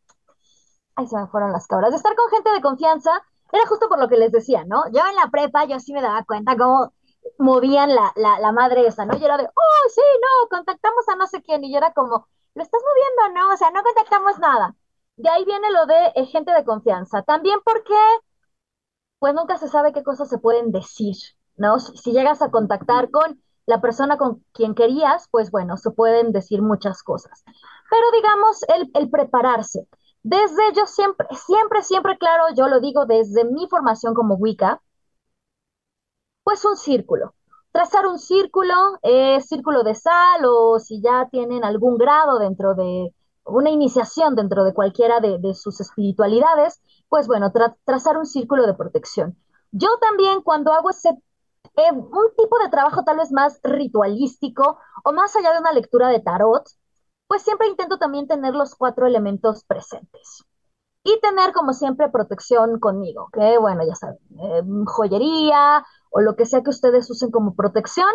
[0.97, 1.91] ay, se me fueron las cabras.
[1.91, 3.11] De estar con gente de confianza,
[3.53, 4.85] era justo por lo que les decía, ¿no?
[4.93, 6.93] Yo en la prepa, yo sí me daba cuenta cómo
[7.39, 9.17] movían la, la, la madre esa, ¿no?
[9.19, 11.65] Yo era de, oh, sí, no, contactamos a no sé quién.
[11.65, 13.55] Y yo era como, lo estás moviendo, ¿no?
[13.55, 14.77] O sea, no contactamos nada.
[15.17, 17.23] De ahí viene lo de eh, gente de confianza.
[17.23, 17.95] También porque,
[19.19, 21.17] pues nunca se sabe qué cosas se pueden decir,
[21.57, 21.79] ¿no?
[21.79, 26.63] Si, llegas a contactar con la persona con quien querías, pues bueno, se pueden decir
[26.63, 27.45] muchas cosas.
[27.91, 29.87] Pero digamos, el, el prepararse.
[30.23, 34.81] Desde yo siempre, siempre, siempre, claro, yo lo digo desde mi formación como Wicca,
[36.45, 37.35] pues un círculo.
[37.71, 43.13] Trazar un círculo, eh, círculo de sal o si ya tienen algún grado dentro de,
[43.45, 47.53] una iniciación dentro de cualquiera de, sus espiritualidades, pues bueno,
[47.85, 49.37] trazar un círculo de protección.
[49.73, 51.11] Yo también cuando hago ese,
[51.77, 56.09] eh, un tipo de trabajo tal vez más ritualístico o más allá de una lectura
[56.09, 56.65] de tarot,
[57.27, 60.45] pues siempre intento también tener los cuatro elementos presentes.
[61.05, 66.47] y tener como siempre protección conmigo, que bueno, ya saben, eh, joyería o lo que
[66.47, 68.11] sea que ustedes usen como protección,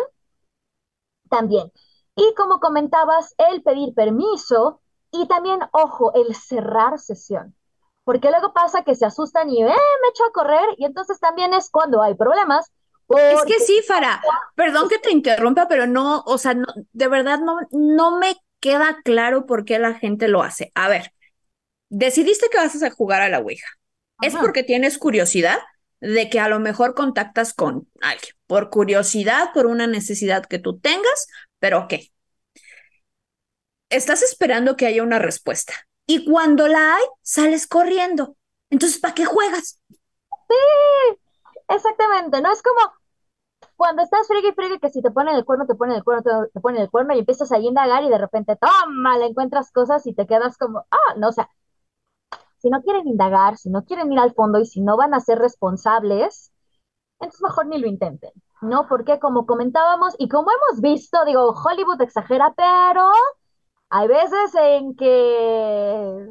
[1.28, 1.72] también.
[2.16, 7.56] Y como comentabas, el pedir permiso y también, ojo, el cerrar sesión.
[8.04, 11.54] Porque luego pasa que se asustan y eh, me echo a correr y entonces también
[11.54, 12.70] es cuando hay problemas.
[13.18, 14.22] Es que sí, Fara,
[14.54, 18.98] perdón que te interrumpa, pero no, o sea, no, de verdad no, no me queda
[19.04, 20.72] claro por qué la gente lo hace.
[20.74, 21.12] A ver,
[21.90, 23.68] decidiste que vas a jugar a la Ouija.
[24.22, 25.58] ¿Es porque tienes curiosidad
[26.00, 28.34] de que a lo mejor contactas con alguien?
[28.46, 31.26] Por curiosidad, por una necesidad que tú tengas,
[31.58, 32.10] pero ¿qué?
[33.90, 35.74] Estás esperando que haya una respuesta.
[36.06, 38.36] Y cuando la hay, sales corriendo.
[38.70, 39.80] Entonces, ¿para qué juegas?
[40.48, 41.18] Sí,
[41.68, 42.40] exactamente.
[42.40, 42.92] No es como,
[43.76, 46.22] cuando estás friegue y friegue que si te ponen el cuerno, te ponen el cuerno,
[46.22, 49.72] te, te, ponen el cuerno y empiezas a indagar y de repente, toma, le encuentras
[49.72, 51.48] cosas y te quedas como, ah, no, o sea,
[52.58, 55.20] si no quieren indagar, si no quieren ir al fondo y si no van a
[55.20, 56.50] ser responsables,
[57.20, 58.32] entonces mejor ni lo intenten,
[58.62, 58.86] ¿no?
[58.88, 63.10] Porque como comentábamos y como hemos visto, digo, Hollywood exagera, pero
[63.90, 66.26] hay veces en que,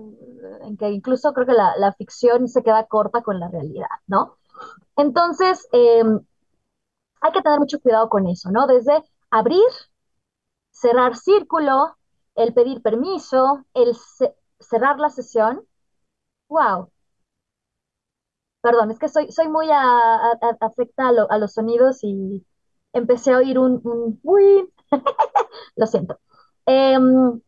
[0.62, 4.38] en que incluso creo que la, la ficción se queda corta con la realidad, ¿no?
[4.96, 6.04] Entonces, eh,
[7.24, 8.68] hay que tener mucho cuidado con eso, ¿no?
[8.68, 9.64] Desde abrir,
[10.72, 11.96] cerrar círculo,
[12.36, 13.96] el pedir permiso, el
[14.60, 15.66] cerrar la sesión.
[16.50, 16.92] ¡Wow!
[18.62, 19.68] Perdón, es que soy, soy muy
[20.60, 22.46] afecta a, los sonidos y
[22.94, 24.70] empecé a oír un, un uy,
[25.78, 26.20] lo siento.
[26.66, 27.42] Em,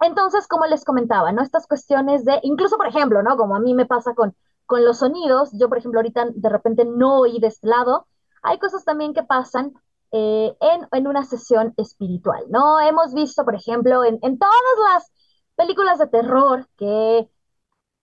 [0.00, 1.42] entonces, como les comentaba, ¿no?
[1.42, 3.36] Estas cuestiones de, incluso por ejemplo, ¿no?
[3.36, 4.34] Como a mí me pasa con,
[4.66, 8.06] con los sonidos, yo por ejemplo ahorita de repente no oí de este lado,
[8.42, 9.72] hay cosas también que pasan
[10.10, 12.80] eh, en, una sesión espiritual, ¿no?
[12.80, 14.52] Hemos visto, por ejemplo, en, todas
[14.92, 15.10] las
[15.56, 17.30] películas de terror que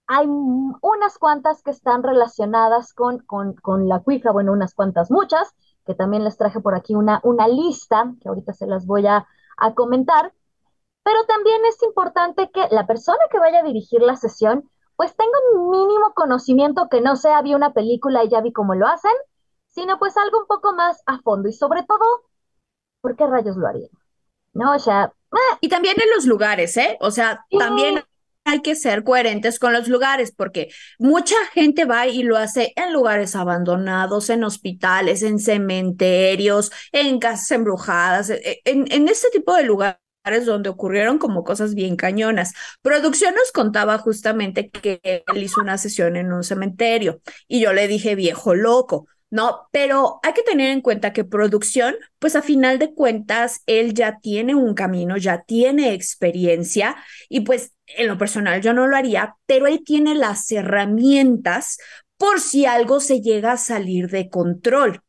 [0.08, 5.54] hay unas cuantas que están relacionadas con, con, la cuija, bueno, unas cuantas muchas,
[5.86, 9.28] que también les traje por aquí una, una lista, que ahorita se las voy a,
[9.58, 10.34] a comentar,
[11.04, 15.38] pero también es importante que la persona que vaya a dirigir la sesión, pues tenga
[15.56, 19.14] un mínimo conocimiento que no sea, vi una película y ya vi cómo lo hacen,
[19.70, 22.26] sino pues algo un poco más a fondo y sobre todo,
[23.02, 23.90] ¿por qué rayos lo harían?
[24.54, 24.76] ¿No?
[24.76, 25.14] O sea...
[25.32, 25.58] Eh.
[25.62, 26.98] Y también en los lugares, ¿eh?
[27.02, 28.04] O sea, también
[28.46, 32.94] hay que ser coherentes con los lugares, porque mucha gente va y lo hace en
[32.94, 39.64] lugares abandonados, en hospitales, en cementerios, en casas embrujadas, e, en, en este tipo de
[39.64, 40.00] lugares
[40.46, 42.54] donde ocurrieron como cosas bien cañonas.
[42.82, 47.88] Producción nos contaba justamente que él hizo una sesión en un cementerio y yo le
[47.88, 49.68] dije, viejo loco, ¿no?
[49.72, 54.20] Pero hay que tener en cuenta que producción, pues a final de cuentas, él ya
[54.20, 56.96] tiene un camino, ya tiene experiencia
[57.30, 61.78] y pues en lo personal yo no lo haría, pero él tiene las herramientas
[62.18, 65.02] por si algo se llega a salir de control.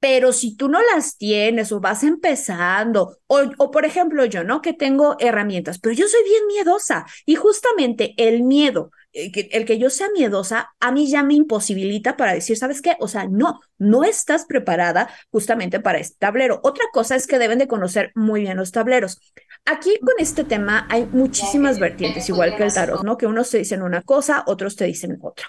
[0.00, 4.60] Pero si tú no las tienes o vas empezando, o, o, por ejemplo yo, ¿no?
[4.60, 9.90] Que tengo herramientas, pero yo soy bien miedosa y justamente el miedo el que yo
[9.90, 12.96] sea miedosa, a mí ya me imposibilita para decir, ¿sabes qué?
[13.00, 16.60] O sea, no, no estás preparada justamente para este tablero.
[16.62, 19.20] Otra cosa es que deben de conocer muy bien los tableros.
[19.64, 23.16] Aquí con este tema hay muchísimas vertientes, igual que el tarot, ¿no?
[23.16, 25.46] Que unos te dicen una cosa, otros te dicen otra.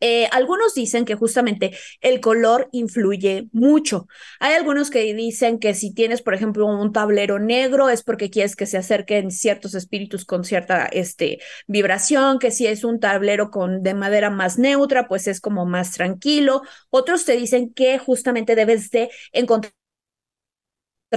[0.00, 4.08] Eh, algunos dicen que justamente el color influye mucho.
[4.40, 8.56] Hay algunos que dicen que si tienes, por ejemplo, un tablero negro es porque quieres
[8.56, 13.82] que se acerquen ciertos espíritus con cierta este, vibración, que si es un tablero con,
[13.82, 16.62] de madera más neutra, pues es como más tranquilo.
[16.90, 19.72] Otros te dicen que justamente debes de encontrar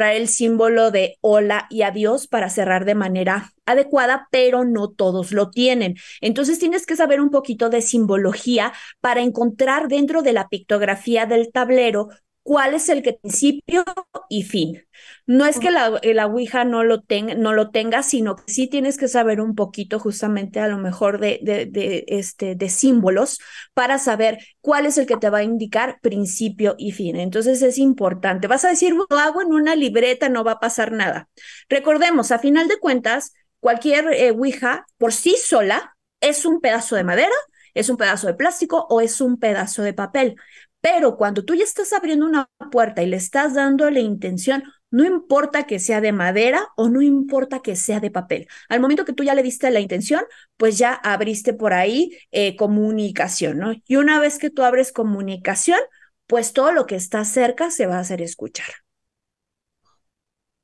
[0.08, 5.52] el símbolo de hola y adiós para cerrar de manera adecuada, pero no todos lo
[5.52, 5.96] tienen.
[6.22, 11.52] Entonces tienes que saber un poquito de simbología para encontrar dentro de la pictografía del
[11.52, 12.10] tablero
[12.50, 13.84] cuál es el principio
[14.28, 14.84] y fin.
[15.28, 18.66] No es que la, la Ouija no lo, tenga, no lo tenga, sino que sí
[18.68, 23.38] tienes que saber un poquito justamente a lo mejor de, de, de, este, de símbolos
[23.76, 27.18] para saber cuál es el que te va a indicar principio y fin.
[27.18, 28.48] Entonces es importante.
[28.48, 31.30] Vas a decir, lo hago en una libreta, no va a pasar nada.
[31.70, 37.04] Recordemos, a final de cuentas, cualquier eh, Ouija por sí sola es un pedazo de
[37.04, 37.36] madera,
[37.76, 40.36] es un pedazo de plástico o es un pedazo de papel.
[40.82, 45.06] Pero cuando tú ya estás abriendo una puerta y le estás dando la intención, no
[45.06, 48.48] importa que sea de madera o no importa que sea de papel.
[48.70, 50.24] Al momento que tú ya le diste la intención,
[50.58, 53.74] pues ya abriste por ahí eh, comunicación, ¿no?
[53.86, 55.80] Y una vez que tú abres comunicación,
[56.28, 58.68] pues todo lo que está cerca se va a hacer escuchar.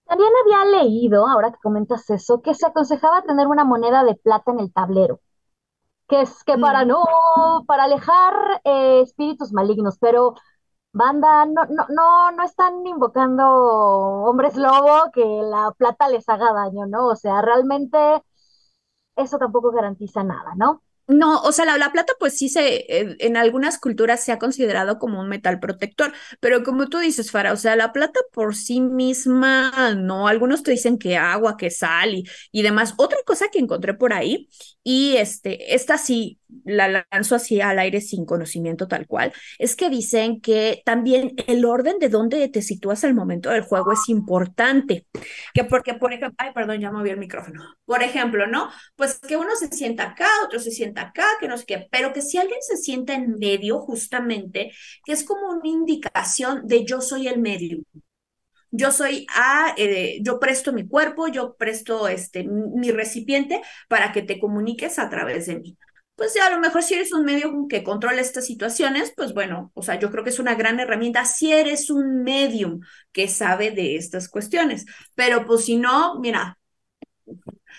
[0.07, 4.51] También había leído, ahora que comentas eso, que se aconsejaba tener una moneda de plata
[4.51, 5.19] en el tablero.
[6.07, 7.03] Que es que para no,
[7.67, 10.35] para alejar eh, espíritus malignos, pero
[10.93, 16.85] banda, no, no, no, no están invocando hombres lobo que la plata les haga daño,
[16.87, 17.07] ¿no?
[17.07, 17.97] O sea, realmente
[19.15, 20.81] eso tampoco garantiza nada, ¿no?
[21.07, 22.85] No, o sea, la, plata pues sí se,
[23.23, 27.53] en algunas culturas se ha considerado como un metal protector, pero como tú dices, Fara,
[27.53, 32.15] o sea, la plata por sí misma, no, algunos te dicen que agua, que sal
[32.15, 32.95] y, y demás.
[32.97, 34.49] Otra cosa que encontré por ahí,
[34.87, 39.89] y este, esta sí la lanzo así al aire sin conocimiento tal cual, es que
[39.89, 45.07] dicen que también el orden de dónde te sitúas al momento del juego es importante,
[45.55, 48.69] que porque, por ejemplo, ay, perdón, ya moví el micrófono, por ejemplo, ¿no?
[48.95, 52.13] Pues que uno se sienta acá, otro se sienta acá, que no sé qué, pero
[52.13, 54.71] que si alguien se sienta en medio, justamente,
[55.03, 57.79] que es como una indicación de yo soy el medio,
[58.75, 64.21] yo soy a, eh, yo presto mi cuerpo, yo presto este, mi recipiente para que
[64.21, 65.77] te comuniques a través de mí
[66.15, 69.71] pues ya a lo mejor si eres un medio que controla estas situaciones, pues bueno,
[69.73, 72.79] o sea, yo creo que es una gran herramienta si eres un medium
[73.11, 74.85] que sabe de estas cuestiones.
[75.15, 76.57] Pero pues si no, mira,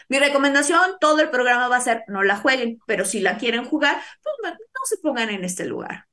[0.09, 3.65] mi recomendación, todo el programa va a ser no la jueguen, pero si la quieren
[3.65, 6.07] jugar, pues no se pongan en este lugar.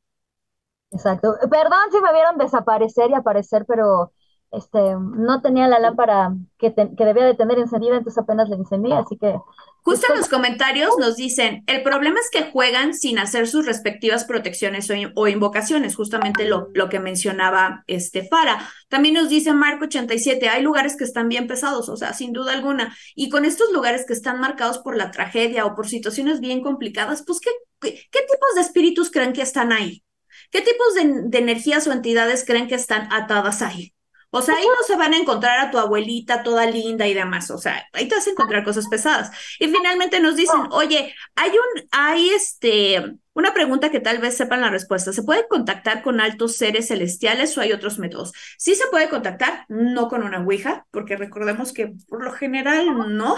[0.92, 1.36] Exacto.
[1.50, 4.14] Perdón si me vieron desaparecer y aparecer, pero
[4.54, 8.92] este, no tenía la lámpara que, que debía de tener encendida, entonces apenas la encendí,
[8.92, 9.36] así que
[9.84, 14.24] Justo en los comentarios nos dicen, el problema es que juegan sin hacer sus respectivas
[14.24, 18.66] protecciones o, invocaciones, justamente lo, lo, que mencionaba este Fara.
[18.88, 22.96] También nos dice Marco87, hay lugares que están bien pesados, o sea, sin duda alguna.
[23.14, 27.22] Y con estos lugares que están marcados por la tragedia o por situaciones bien complicadas,
[27.28, 27.52] pues, ¿qué,
[27.82, 30.02] qué, tipos de espíritus creen que están ahí?
[30.50, 33.93] ¿Qué tipos de, de energías o entidades creen que están atadas ahí?
[34.36, 37.52] O sea, ahí no se van a encontrar a tu abuelita toda linda y demás.
[37.52, 39.30] O sea, ahí te vas a encontrar cosas pesadas.
[39.60, 44.62] Y finalmente nos dicen, oye, hay un, hay este, una pregunta que tal vez sepan
[44.62, 45.14] la respuesta.
[45.14, 48.32] ¿Se puede contactar con altos seres celestiales o hay otros métodos?
[48.58, 53.36] Sí se puede contactar, no con una Ouija, porque recordemos que por lo general no.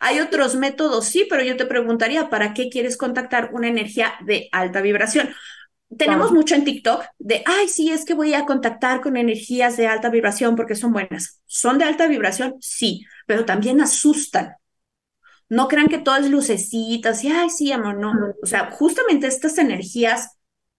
[0.00, 4.50] Hay otros métodos, sí, pero yo te preguntaría, ¿para qué quieres contactar una energía de
[4.52, 5.34] alta vibración?
[5.94, 9.86] Tenemos mucho en TikTok de, ay, sí, es que voy a contactar con energías de
[9.86, 11.40] alta vibración porque son buenas.
[11.46, 12.56] ¿Son de alta vibración?
[12.60, 14.54] Sí, pero también asustan.
[15.48, 18.12] No crean que todas lucecitas y, ay, sí, amor, no.
[18.42, 20.30] O sea, justamente estas energías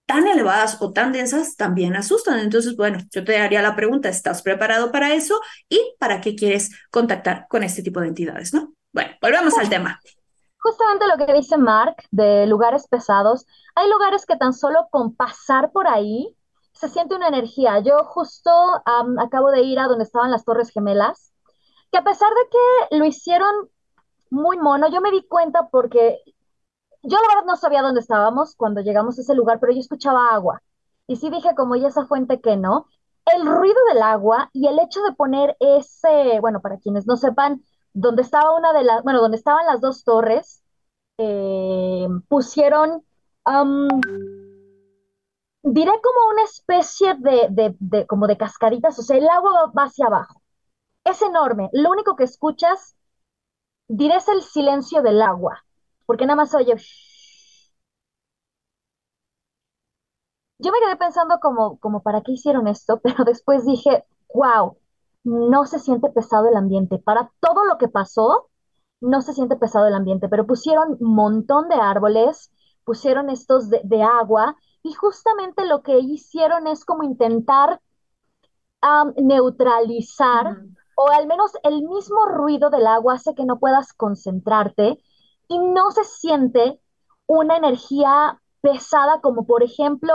[0.05, 2.39] tan elevadas o tan densas también asustan.
[2.39, 5.39] Entonces, bueno, yo te haría la pregunta, ¿estás preparado para eso?
[5.69, 8.73] ¿Y para qué quieres contactar con este tipo de entidades, no?
[8.91, 10.01] Bueno, volvemos al tema
[10.67, 13.45] justamente lo que dice Mark de lugares pesados.
[13.75, 16.35] Hay lugares que tan solo con pasar por ahí
[16.73, 17.79] se siente una energía.
[17.79, 18.51] Yo justo
[19.17, 21.31] acabo de ir a donde estaban las Torres Gemelas,
[21.89, 23.69] que a pesar de que lo hicieron
[24.29, 26.19] muy mono, yo me di cuenta porque
[27.01, 30.33] yo la verdad no sabía dónde estábamos cuando llegamos a ese lugar, pero yo escuchaba
[30.33, 30.61] agua.
[31.07, 32.87] Y sí dije como ya esa fuente que no.
[33.25, 37.61] El ruido del agua y el hecho de poner ese, bueno, para quienes no sepan,
[37.97, 40.63] donde estaba una de las, bueno, donde estaban las dos torres,
[41.17, 43.03] eh, pusieron,
[45.63, 50.07] diré como una especie de, de, como de cascaditas, o sea, el agua va hacia
[50.07, 50.41] abajo.
[51.05, 51.69] Es enorme.
[51.73, 52.97] Lo único que escuchas,
[53.87, 55.65] diré es el silencio del agua,
[56.05, 56.75] porque nada más oye.
[60.59, 62.99] Yo me quedé pensando como, como, ¿para qué hicieron esto?
[63.03, 64.77] Pero después dije, wow,
[65.27, 66.99] no se siente pesado el ambiente.
[66.99, 68.49] Para todo lo que pasó,
[69.01, 72.49] no se siente pesado el ambiente, pero pusieron un montón de árboles,
[72.85, 77.81] pusieron estos de, agua y justamente lo que hicieron es como intentar
[79.17, 80.61] neutralizar
[80.95, 84.97] o al menos el mismo ruido del agua hace que no puedas concentrarte
[85.49, 86.79] y no se siente
[87.25, 90.13] una energía pesada como por ejemplo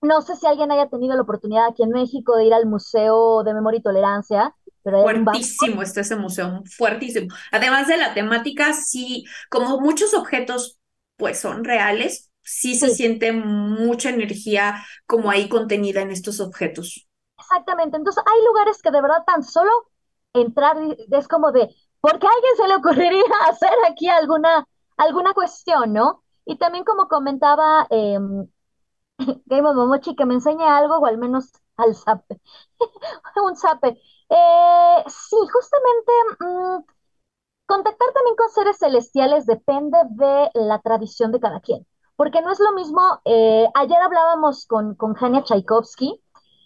[0.00, 3.42] no sé si alguien haya tenido la oportunidad aquí en México de ir al Museo
[3.42, 7.28] de Memoria y Tolerancia, pero fuertísimo está ese museo, fuertísimo.
[7.52, 10.78] Además de la temática, sí, como muchos objetos
[11.16, 17.08] pues son reales, sí, se siente mucha energía como ahí contenida en estos objetos.
[17.38, 19.70] Exactamente, entonces hay lugares que de verdad tan solo
[20.32, 20.76] entrar
[21.10, 21.68] es como de,
[22.00, 24.64] ¿por qué a alguien se le ocurriría hacer aquí alguna,
[24.96, 26.22] alguna cuestión, no?
[26.44, 28.18] Y también como comentaba eh,
[29.46, 32.40] Game of Momochi que me enseñe algo o al menos al zape.
[33.42, 34.00] un zape.
[34.28, 36.84] Eh, sí, justamente mm,
[37.66, 41.86] contactar también con seres celestiales depende de la tradición de cada quien.
[42.16, 46.20] Porque no es lo mismo, eh, ayer hablábamos con, con Hania Tchaikovsky,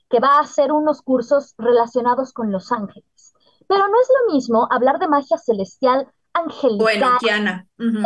[0.08, 3.34] que va a hacer unos cursos relacionados con los ángeles.
[3.68, 6.78] Pero no es lo mismo hablar de magia celestial angelical.
[6.78, 7.18] Bueno,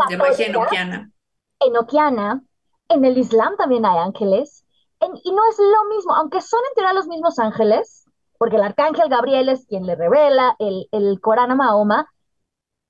[0.09, 1.13] de magia enoquiana
[1.61, 2.43] en Okiana,
[2.89, 4.65] en el Islam también hay ángeles,
[5.01, 8.05] y no es lo mismo, aunque son en teoría los mismos ángeles,
[8.39, 12.09] porque el arcángel Gabriel es quien le revela el, el Corán a Mahoma,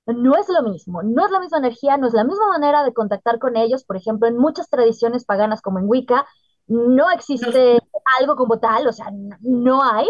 [0.05, 2.93] no es lo mismo, no es la misma energía, no es la misma manera de
[2.93, 3.83] contactar con ellos.
[3.83, 6.25] Por ejemplo, en muchas tradiciones paganas como en Wicca,
[6.67, 7.79] no existe
[8.19, 9.07] algo como tal, o sea,
[9.41, 10.07] no hay.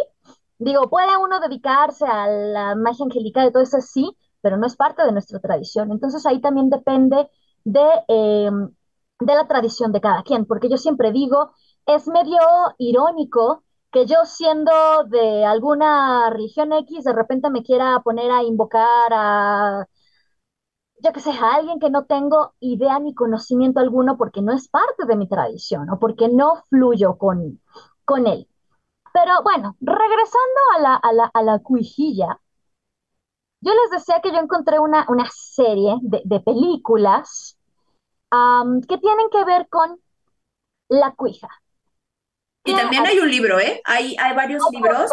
[0.59, 4.75] Digo, puede uno dedicarse a la magia angelical y todo eso, sí, pero no es
[4.75, 5.91] parte de nuestra tradición.
[5.91, 7.29] Entonces ahí también depende
[7.63, 8.71] de, em,
[9.20, 11.51] de la tradición de cada quien, porque yo siempre digo,
[11.86, 12.38] es medio
[12.78, 14.72] irónico que yo siendo
[15.07, 19.88] de alguna religión X, de repente me quiera poner a invocar a,
[21.03, 24.68] yo que sé, a alguien que no tengo idea ni conocimiento alguno porque no es
[24.68, 27.61] parte de mi tradición o porque no fluyo con,
[28.05, 28.47] con él.
[29.13, 32.41] Pero bueno, regresando a la, a la, a la cuijilla,
[33.61, 37.57] yo les decía que yo encontré una, una serie de, de películas
[38.32, 39.99] que tienen que ver con
[40.89, 41.49] la cuija.
[42.65, 43.82] Y también hay un libro, ¿eh?
[43.86, 45.09] Hay, hay varios libros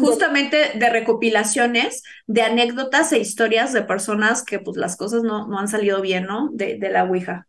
[0.00, 5.60] justamente de recopilaciones, de anécdotas e historias de personas que pues las cosas no, no
[5.60, 6.48] han salido bien, ¿no?
[6.52, 7.46] De, de la Ouija.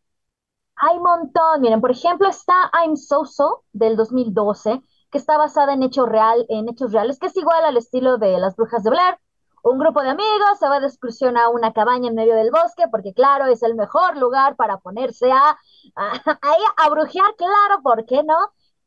[0.76, 1.62] Hay un montón.
[1.62, 4.82] Miren, por ejemplo, está I'm So So del 2012,
[5.12, 8.40] que está basada en hechos, real, en hechos reales, que es igual al estilo de
[8.40, 9.18] Las Brujas de Blair.
[9.72, 12.84] Un grupo de amigos se va de excursión a una cabaña en medio del bosque,
[12.92, 15.58] porque claro, es el mejor lugar para ponerse a,
[15.96, 16.56] a, a,
[16.86, 18.36] a brujear, claro, ¿por qué no?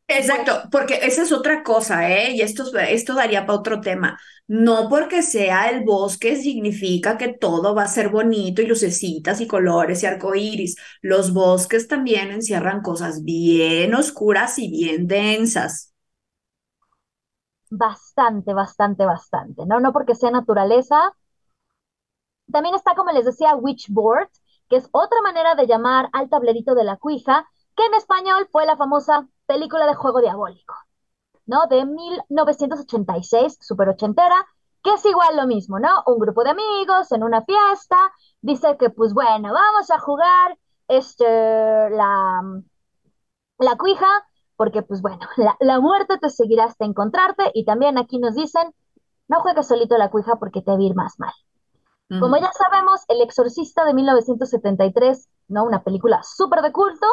[0.08, 2.32] Exacto, porque esa es otra cosa, ¿eh?
[2.32, 4.18] Y esto, esto daría para otro tema.
[4.46, 9.46] No porque sea el bosque significa que todo va a ser bonito y lucecitas y
[9.46, 10.76] colores y arcoíris.
[11.00, 15.91] Los bosques también encierran cosas bien oscuras y bien densas.
[17.80, 19.80] Bastante, bastante, bastante, ¿no?
[19.80, 21.12] No porque sea naturaleza.
[22.52, 24.28] También está, como les decía, Witchboard,
[24.68, 28.66] que es otra manera de llamar al tablerito de la cuija, que en español fue
[28.66, 30.74] la famosa película de juego diabólico,
[31.46, 31.66] ¿no?
[31.68, 34.36] De 1986, super ochentera,
[34.82, 35.90] que es igual lo mismo, ¿no?
[36.06, 37.96] Un grupo de amigos en una fiesta,
[38.42, 40.58] dice que pues bueno, vamos a jugar
[40.88, 41.24] este,
[41.90, 42.42] la,
[43.58, 44.06] la cuija,
[44.57, 48.74] porque pues bueno, la, la muerte te seguirá hasta encontrarte y también aquí nos dicen,
[49.28, 51.32] no juegues solito la cuija porque te va a ir más mal.
[52.20, 55.64] Como ya sabemos, El Exorcista de 1973, ¿no?
[55.64, 57.07] Una película súper de culto,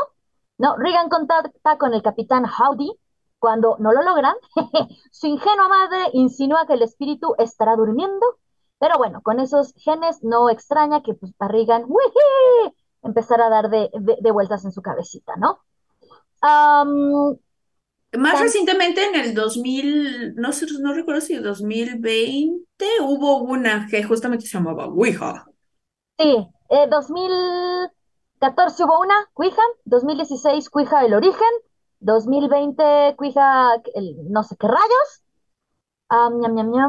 [0.59, 2.91] no, Regan contacta con el capitán Howdy.
[3.39, 4.35] Cuando no lo logran,
[5.11, 8.37] su ingenua madre insinúa que el espíritu estará durmiendo.
[8.77, 11.85] Pero bueno, con esos genes no extraña que pues, a Regan
[13.01, 13.89] empezara a dar de,
[14.33, 15.59] vueltas en su cabecita, ¿no?
[16.41, 24.03] Más recientemente, en el 2000, no, sé, no recuerdo si el 2020, hubo una que
[24.03, 25.45] justamente se llamaba Ouija.
[26.17, 27.31] Sí, eh, 2000,
[28.39, 31.47] 14 hubo una, Cuija, 2016 Cuija el origen,
[31.99, 35.23] 2020 Cuija el no sé qué rayos.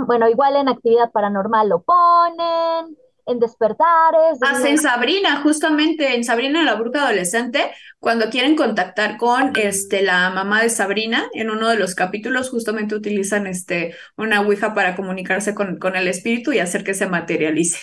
[0.07, 2.97] Bueno, igual en actividad paranormal lo ponen,
[3.27, 4.39] en despertares.
[4.43, 10.63] Hacen Sabrina, justamente en Sabrina la bruja adolescente, cuando quieren contactar con este, la mamá
[10.63, 15.79] de Sabrina, en uno de los capítulos justamente utilizan este, una Ouija para comunicarse con,
[15.79, 17.79] con el espíritu y hacer que se materialice.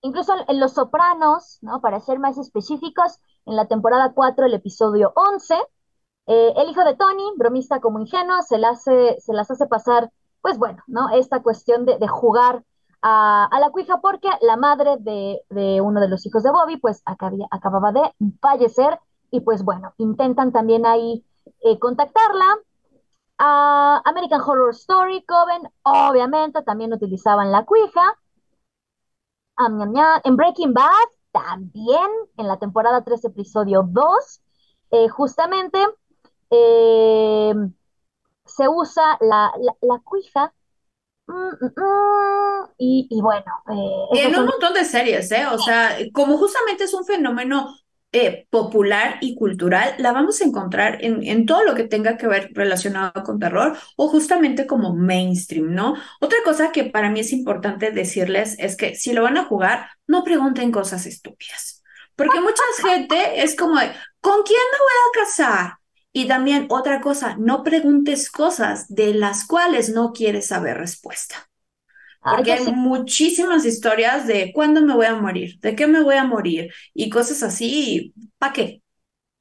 [0.00, 1.80] Incluso en Los Sopranos, ¿no?
[1.80, 5.54] Para ser más específicos, en la temporada 4, el episodio 11,
[6.26, 10.10] eh, el hijo de Tony, bromista como ingenuo, se, hace, se las hace pasar,
[10.40, 11.10] pues bueno, ¿no?
[11.10, 12.64] Esta cuestión de, jugar
[13.06, 17.92] a, la cuija porque la madre de, uno de los hijos de Bobby, pues acababa
[17.92, 18.98] de fallecer
[19.30, 21.24] y pues bueno, intentan también ahí
[21.60, 22.58] eh, contactarla.
[23.36, 28.16] A American Horror Story, Coven, obviamente también utilizaban la cuija
[30.24, 34.40] en Breaking Bad, también en la temporada 3, episodio 2,
[34.92, 35.78] eh, justamente
[36.50, 37.54] eh,
[38.44, 40.54] se usa la, la, cuija.
[41.26, 43.44] Mm, mm, mm, y, bueno.
[44.12, 45.46] Eh, en un montón de series, ¿eh?
[45.50, 47.74] O sea, como justamente es un fenómeno
[48.12, 52.28] eh, popular y cultural la vamos a encontrar en, en, todo lo que tenga que
[52.28, 55.96] ver relacionado con terror o justamente como mainstream, ¿no?
[56.20, 59.88] Otra cosa que para mí es importante decirles es que si lo van a jugar,
[60.06, 61.82] no pregunten cosas estúpidas,
[62.14, 63.74] porque mucha gente es como,
[64.20, 65.83] ¿con quién me voy a casar?
[66.14, 71.50] Y también otra cosa, no preguntes cosas de las cuales no quieres saber respuesta.
[72.28, 76.24] Porque hay muchísimas historias de cuándo me voy a morir, de qué me voy a
[76.24, 78.14] morir y cosas así.
[78.38, 78.82] ¿Para qué?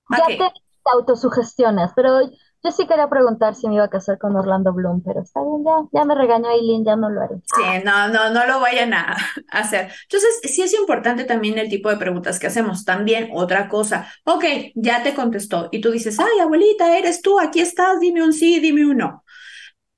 [0.09, 0.43] ya te
[0.85, 2.19] autosugestionas, pero
[2.63, 5.65] Yo sí quería preguntar si me iba a casar con Orlando Bloom, pero está bien,
[5.65, 7.35] ya, ya me regañó Aileen, ya no lo haré.
[7.35, 9.17] Sí, no, no, no lo vayan a
[9.49, 9.91] hacer.
[10.03, 12.85] Entonces, sí es importante también el tipo de preguntas que hacemos.
[12.85, 14.45] También otra cosa, ok,
[14.75, 18.59] ya te contestó y tú dices, ay, abuelita, eres tú, aquí estás, dime un sí,
[18.61, 19.23] dime un no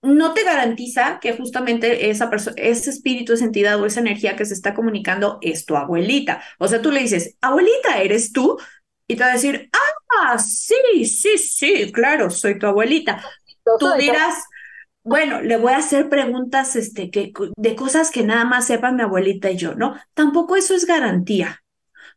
[0.02, 4.46] no te garantiza que justamente esa persona, ese espíritu, esa entidad o esa energía que
[4.46, 6.42] se está comunicando es tu abuelita.
[6.60, 8.58] O sea, tú le dices, abuelita, ¿eres tú?
[9.08, 13.24] Y te va a decir, ah, sí, sí, sí, claro, soy tu abuelita.
[13.80, 14.36] Tú dirás,
[15.04, 19.04] bueno, le voy a hacer preguntas este, que, de cosas que nada más sepan mi
[19.04, 19.96] abuelita y yo, ¿no?
[20.14, 21.64] Tampoco eso es garantía.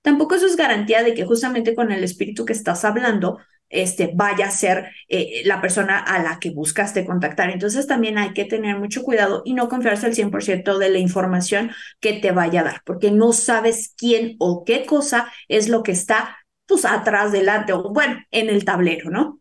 [0.00, 4.46] Tampoco eso es garantía de que justamente con el espíritu que estás hablando, este, vaya
[4.46, 7.50] a ser eh, la persona a la que buscaste contactar.
[7.50, 11.72] Entonces también hay que tener mucho cuidado y no confiarse al 100% de la información
[12.00, 15.92] que te vaya a dar, porque no sabes quién o qué cosa es lo que
[15.92, 19.40] está pues atrás, delante o bueno, en el tablero, ¿no?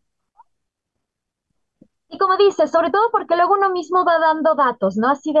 [2.08, 5.10] Y como dices, sobre todo porque luego uno mismo va dando datos, ¿no?
[5.10, 5.40] Así de,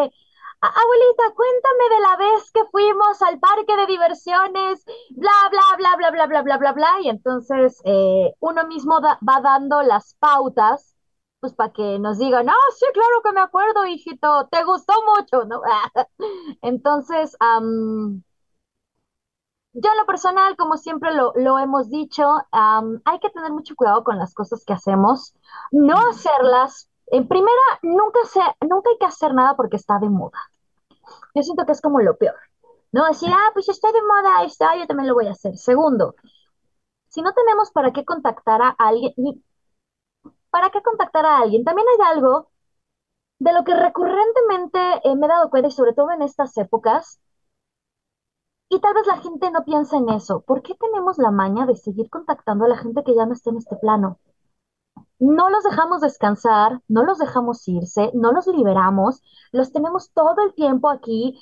[0.60, 6.10] abuelita, cuéntame de la vez que fuimos al parque de diversiones, bla, bla, bla, bla,
[6.10, 6.90] bla, bla, bla, bla, bla.
[7.02, 10.94] Y entonces eh, uno mismo va dando las pautas,
[11.40, 15.44] pues para que nos digan, ah, sí, claro que me acuerdo, hijito, te gustó mucho,
[15.46, 15.62] ¿no?
[16.62, 17.36] entonces,
[19.82, 24.04] yo en lo personal, como siempre lo, lo hemos dicho, hay que tener mucho cuidado
[24.04, 25.34] con las cosas que hacemos,
[25.70, 26.90] no hacerlas.
[27.06, 30.38] En primera, nunca, se, nunca hay que hacer nada porque está de moda.
[31.34, 32.36] Yo siento que es como lo peor.
[32.92, 35.56] No decir, ah, pues está de moda esto, yo también lo voy a hacer.
[35.56, 36.14] Segundo,
[37.08, 39.14] si no tenemos para qué contactar a alguien,
[40.50, 41.64] ¿para qué contactar a alguien?
[41.64, 42.50] También hay algo
[43.38, 47.20] de lo que recurrentemente eh, me he dado cuenta, y sobre todo en estas épocas,
[48.70, 50.40] y tal vez la gente no piensa en eso.
[50.42, 53.50] ¿Por qué tenemos la maña de seguir contactando a la gente que ya no está
[53.50, 54.18] en este plano?
[55.18, 60.54] No los dejamos descansar, no los dejamos irse, no los liberamos, los tenemos todo el
[60.54, 61.40] tiempo aquí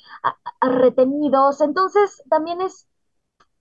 [0.61, 1.61] retenidos.
[1.61, 2.87] Entonces también es,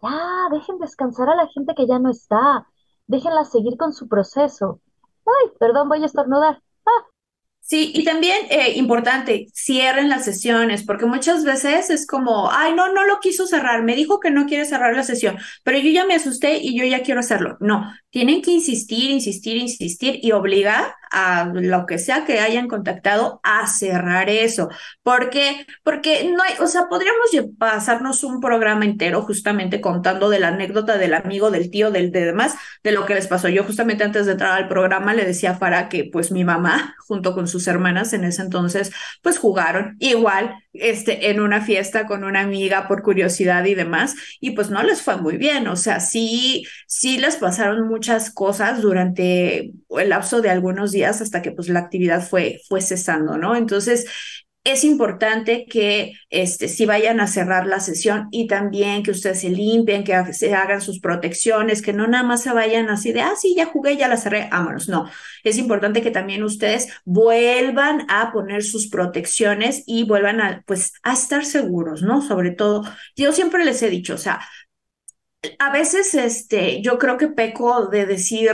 [0.03, 2.67] ya, dejen descansar a la gente que ya no está,
[3.07, 4.81] déjenla seguir con su proceso.
[5.27, 6.63] Ay, perdón, voy a estornudar.
[7.69, 12.93] Sí, y también eh, importante, cierren las sesiones, porque muchas veces es como, ay, no,
[12.93, 16.07] no lo quiso cerrar, me dijo que no quiere cerrar la sesión, pero yo ya
[16.07, 17.57] me asusté y yo ya quiero hacerlo.
[17.59, 23.41] No, tienen que insistir, insistir, insistir y obligar a lo que sea que hayan contactado
[23.43, 24.69] a cerrar eso.
[25.03, 30.49] porque Porque no hay, o sea, podríamos pasarnos un programa entero justamente contando de la
[30.49, 33.49] anécdota del amigo, del tío, del de demás, de lo que les pasó.
[33.49, 36.97] Yo justamente antes de entrar al programa le decía a Farah que pues mi mamá,
[37.07, 38.93] junto con sus hermanas en ese entonces,
[39.23, 44.53] pues jugaron igual este, en una fiesta con una amiga por curiosidad y demás, y
[44.53, 45.69] pues no les fue muy bien.
[45.69, 51.43] O sea, sí, sí les pasaron muchas cosas durante el lapso de algunos días hasta
[51.43, 53.57] que pues la actividad fue, fue cesando, ¿no?
[53.57, 54.07] Entonces,
[54.67, 59.49] es importante que este, si vayan a cerrar la sesión y también que ustedes se
[59.49, 63.35] limpien, que se hagan sus protecciones, que no nada más se vayan así de, ah,
[63.41, 64.89] sí, ya jugué, ya la cerré, vámonos.
[64.89, 65.09] No,
[65.45, 71.13] es importante que también ustedes vuelvan a poner sus protecciones y vuelvan a, pues, a
[71.13, 72.21] estar seguros, ¿no?
[72.21, 72.83] Sobre todo,
[73.15, 74.41] yo siempre les he dicho, o sea,
[75.59, 78.53] a veces este, yo creo que peco de decir,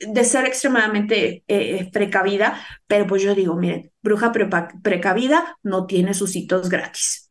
[0.00, 4.32] de ser extremadamente eh, precavida, pero pues yo digo, miren, bruja
[4.82, 7.30] precavida no tiene sus hitos gratis.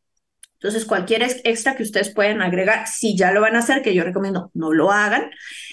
[0.54, 4.04] Entonces, cualquier extra que ustedes pueden agregar, si ya lo van a hacer, que yo
[4.04, 5.30] recomiendo, no lo hagan.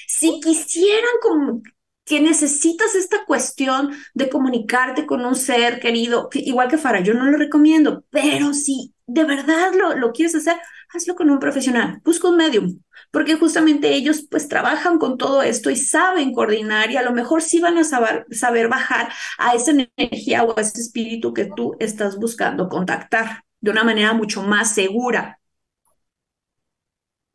[0.06, 1.62] Si quisieran como
[2.04, 7.24] que necesitas esta cuestión de comunicarte con un ser querido, igual que Farah, yo no
[7.30, 10.56] lo recomiendo, pero si de verdad lo, lo quieres hacer,
[10.92, 12.80] hazlo con un profesional, busca un medium,
[13.14, 17.42] porque justamente ellos pues trabajan con todo esto y saben coordinar y a lo mejor
[17.42, 19.08] sí van a saber, saber bajar
[19.38, 24.14] a esa energía o a ese espíritu que tú estás buscando contactar de una manera
[24.14, 25.38] mucho más segura.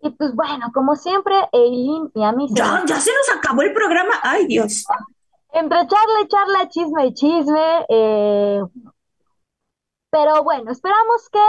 [0.01, 2.47] Y pues bueno, como siempre, Eileen y a mí...
[2.51, 4.84] Ya, ya se nos acabó el programa, ay Dios.
[5.53, 7.86] Entre charla y charla, chisme y chisme.
[7.88, 8.61] Eh,
[10.11, 11.39] pero bueno, esperamos que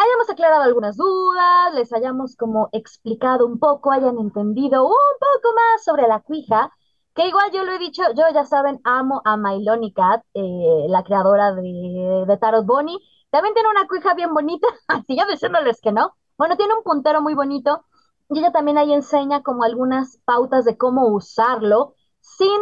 [0.00, 4.90] hayamos aclarado algunas dudas, les hayamos como explicado un poco, hayan entendido un
[5.20, 6.72] poco más sobre la cuija,
[7.14, 11.02] que igual yo lo he dicho, yo ya saben, amo a Myloni Cat, eh, la
[11.02, 12.98] creadora de, de Tarot Bonnie.
[13.30, 16.14] También tiene una cuija bien bonita, así yo diciéndoles que no.
[16.38, 17.84] Bueno, tiene un puntero muy bonito
[18.30, 22.60] y ella también ahí enseña como algunas pautas de cómo usarlo sin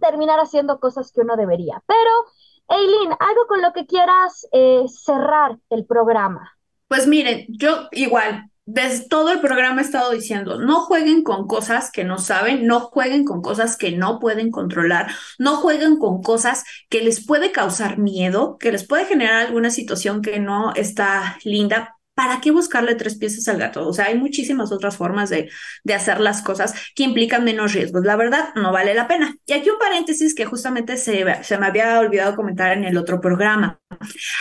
[0.00, 1.82] terminar haciendo cosas que uno debería.
[1.86, 2.10] Pero
[2.68, 6.56] Eileen, algo con lo que quieras eh, cerrar el programa.
[6.88, 11.90] Pues miren, yo igual, desde todo el programa he estado diciendo, no jueguen con cosas
[11.90, 16.64] que no saben, no jueguen con cosas que no pueden controlar, no jueguen con cosas
[16.88, 21.96] que les puede causar miedo, que les puede generar alguna situación que no está linda,
[22.14, 23.86] ¿para qué buscarle tres piezas al gato?
[23.86, 25.50] O sea, hay muchísimas otras formas de,
[25.84, 28.04] de, hacer las cosas que implican menos riesgos.
[28.04, 29.36] La verdad, no vale la pena.
[29.46, 33.20] Y aquí un paréntesis que justamente se, se me había olvidado comentar en el otro
[33.20, 33.80] programa.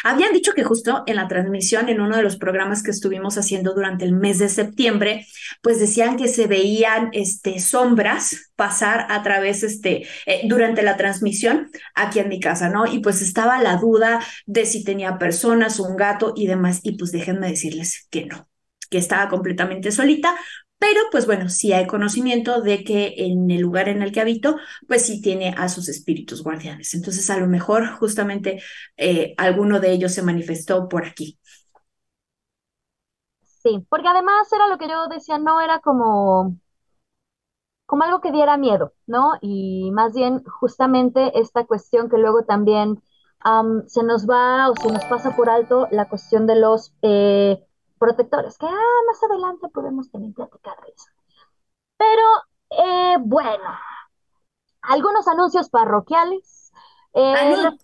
[0.03, 3.73] Habían dicho que justo en la transmisión, en uno de los programas que estuvimos haciendo
[3.73, 5.27] durante el mes de septiembre,
[5.61, 11.69] pues decían que se veían este, sombras pasar a través, este, eh, durante la transmisión
[11.95, 12.85] aquí en mi casa, ¿no?
[12.85, 16.79] Y pues estaba la duda de si tenía personas, un gato y demás.
[16.83, 18.47] Y pues déjenme decirles que no,
[18.89, 20.35] que estaba completamente solita,
[20.81, 24.57] pero pues bueno, sí hay conocimiento de que en el lugar en el que habito,
[24.87, 26.95] pues sí tiene a sus espíritus guardianes.
[26.95, 28.61] Entonces a lo mejor justamente
[28.97, 31.39] eh, alguno de ellos se manifestó por aquí.
[33.63, 36.57] Sí, porque además era lo que yo decía, no era como,
[37.85, 39.33] como algo que diera miedo, ¿no?
[39.41, 43.03] Y más bien justamente esta cuestión que luego también
[43.87, 46.93] se nos va o se nos pasa por alto la cuestión de los...
[47.01, 47.63] Eh,
[48.01, 51.09] protectores, que ah, más adelante podemos también platicar de eso.
[51.97, 52.23] Pero
[52.71, 53.69] eh, bueno,
[54.81, 56.73] algunos anuncios parroquiales.
[57.13, 57.79] Eh, les, recuerdo,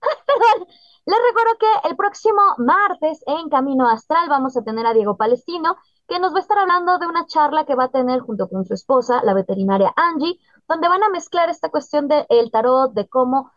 [1.06, 5.76] les recuerdo que el próximo martes en Camino Astral vamos a tener a Diego Palestino,
[6.06, 8.64] que nos va a estar hablando de una charla que va a tener junto con
[8.64, 10.38] su esposa, la veterinaria Angie,
[10.68, 13.50] donde van a mezclar esta cuestión del tarot, de cómo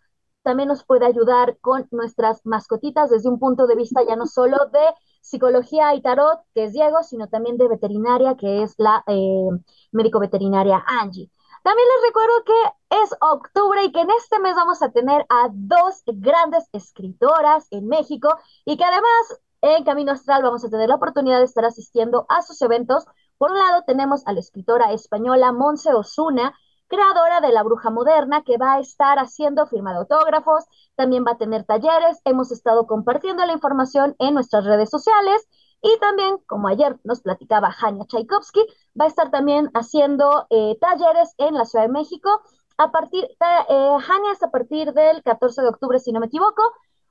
[0.45, 4.57] también nos puede ayudar con nuestras mascotitas desde un punto de vista ya no solo
[4.71, 4.85] de
[5.19, 9.49] psicología y tarot, que es Diego, sino también de veterinaria, que es la eh,
[9.91, 11.31] médico veterinaria Angie.
[11.63, 15.49] También les recuerdo que es octubre y que en este mes vamos a tener a
[15.51, 20.95] dos grandes escritoras en México y que además en Camino Astral vamos a tener la
[20.95, 23.05] oportunidad de estar asistiendo a sus eventos.
[23.39, 26.53] Por un lado tenemos a la escritora española Monse Osuna,
[26.87, 30.65] creadora de La Bruja Moderna, que va a estar haciendo firma de autógrafos,
[30.95, 35.47] también va a tener talleres, hemos estado compartiendo la información en nuestras redes sociales
[35.81, 38.65] y también, como ayer nos platicaba Hania Tchaikovsky,
[38.99, 42.41] va a estar también haciendo eh, talleres en la Ciudad de México.
[42.77, 43.37] A partir, eh,
[43.69, 46.63] Hania es a partir del 14 de octubre, si no me equivoco.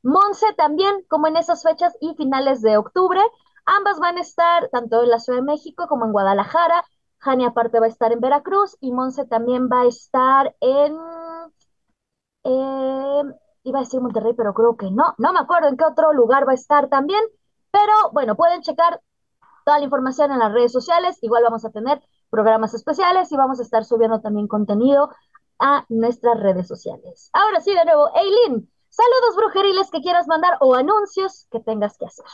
[0.03, 3.21] Monse también, como en esas fechas y finales de octubre.
[3.65, 6.85] Ambas van a estar tanto en la Ciudad de México como en Guadalajara.
[7.25, 10.95] Jania aparte va a estar en Veracruz y Monse también va a estar en...
[12.45, 13.23] Eh,
[13.65, 15.15] iba a decir Monterrey, pero creo que no.
[15.17, 17.25] No me acuerdo en qué otro lugar va a estar también.
[17.71, 19.01] Pero bueno, pueden checar
[19.65, 21.19] toda la información en las redes sociales.
[21.23, 25.09] Igual vamos a tener programas especiales y vamos a estar subiendo también contenido
[25.59, 27.31] a nuestras redes sociales.
[27.33, 32.05] Ahora sí, de nuevo, Eileen, saludos brujeriles que quieras mandar o anuncios que tengas que
[32.05, 32.27] hacer.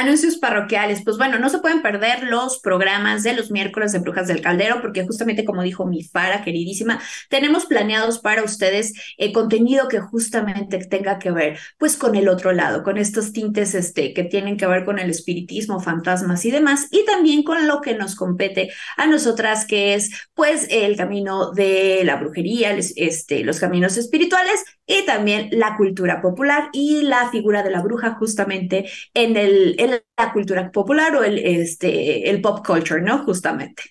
[0.00, 1.02] Anuncios parroquiales.
[1.04, 4.80] Pues bueno, no se pueden perder los programas de los miércoles de Brujas del Caldero,
[4.80, 10.78] porque justamente como dijo mi Fara queridísima, tenemos planeados para ustedes eh, contenido que justamente
[10.78, 14.66] tenga que ver pues con el otro lado, con estos tintes este, que tienen que
[14.66, 19.06] ver con el espiritismo, fantasmas y demás, y también con lo que nos compete a
[19.06, 25.48] nosotras, que es pues el camino de la brujería, este, los caminos espirituales y también
[25.52, 31.16] la cultura popular y la figura de la bruja justamente en, el, la cultura popular
[31.16, 33.24] o el, este, el pop culture, ¿no?
[33.24, 33.82] Justamente.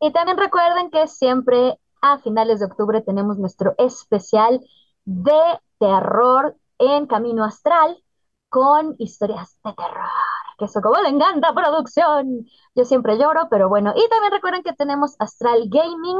[0.00, 4.60] Y también recuerden que siempre a finales de octubre tenemos nuestro especial
[5.04, 5.40] de
[5.78, 7.96] terror en Camino Astral
[8.48, 10.10] con historias de terror,
[10.58, 12.46] que eso como le encanta producción.
[12.74, 13.92] Yo siempre lloro, pero bueno.
[13.96, 16.18] Y también recuerden que tenemos Astral Gaming,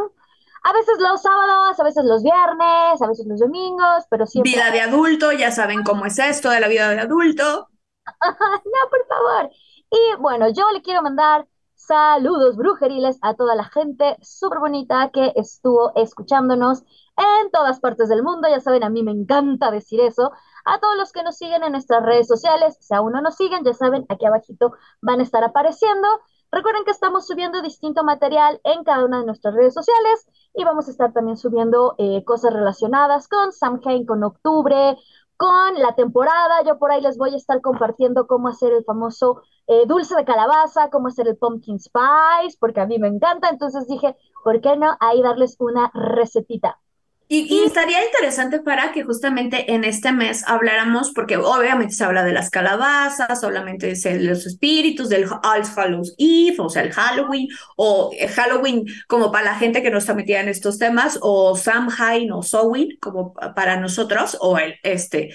[0.65, 4.53] a veces los sábados, a veces los viernes, a veces los domingos, pero siempre...
[4.53, 7.69] Vida de adulto, ya saben cómo es esto de la vida de adulto.
[8.65, 9.51] no, por favor.
[9.91, 15.33] Y bueno, yo le quiero mandar saludos brujeriles a toda la gente súper bonita que
[15.37, 16.83] estuvo escuchándonos
[17.17, 18.49] en todas partes del mundo.
[18.49, 20.33] Ya saben, a mí me encanta decir eso.
[20.65, 23.65] A todos los que nos siguen en nuestras redes sociales, si aún no nos siguen,
[23.65, 26.09] ya saben, aquí abajito van a estar apareciendo.
[26.51, 30.87] Recuerden que estamos subiendo distinto material en cada una de nuestras redes sociales y vamos
[30.87, 34.97] a estar también subiendo eh, cosas relacionadas con Samhain, con octubre,
[35.37, 36.63] con la temporada.
[36.65, 40.25] Yo por ahí les voy a estar compartiendo cómo hacer el famoso eh, dulce de
[40.25, 43.49] calabaza, cómo hacer el pumpkin spice, porque a mí me encanta.
[43.51, 46.79] Entonces dije, ¿por qué no ahí darles una recetita?
[47.27, 52.33] Y, estaría interesante para que justamente en este mes habláramos, porque obviamente se habla de
[52.33, 58.13] las calabazas, solamente de los espíritus, del All Hallows Eve, o sea, el Halloween, o
[58.37, 62.43] Halloween como para la gente que no está metida en estos temas, o Samhain o
[62.43, 65.35] Samhain como para nosotros, o el este.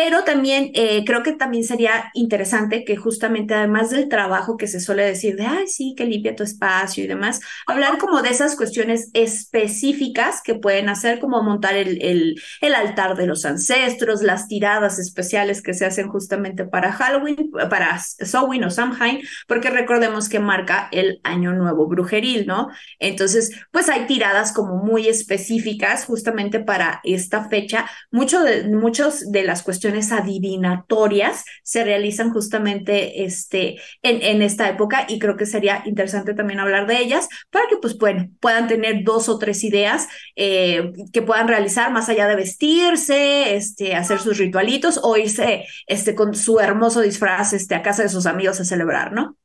[0.00, 4.78] Pero también eh, creo que también sería interesante que justamente además del trabajo que se
[4.78, 8.54] suele decir de, ay, sí, que limpia tu espacio y demás, hablar como de esas
[8.54, 15.00] cuestiones específicas que pueden hacer, como montar el, el, altar de los ancestros, las tiradas
[15.00, 20.88] especiales que se hacen justamente para Halloween, para Samhain o Samhain, porque recordemos que marca
[20.92, 22.68] el año nuevo brujeril, ¿no?
[23.00, 27.90] Entonces, pues hay tiradas como muy específicas justamente para esta fecha.
[28.12, 35.06] Mucho de, muchos de las cuestiones adivinatorias se realizan justamente este, en, en esta época
[35.08, 39.04] y creo que sería interesante también hablar de ellas para que, pues, bueno, puedan tener
[39.04, 44.38] dos o tres ideas eh, que puedan realizar más allá de vestirse, este, hacer sus
[44.38, 48.64] ritualitos o irse este, con su hermoso disfraz este, a casa de sus amigos a
[48.64, 49.36] celebrar, ¿no?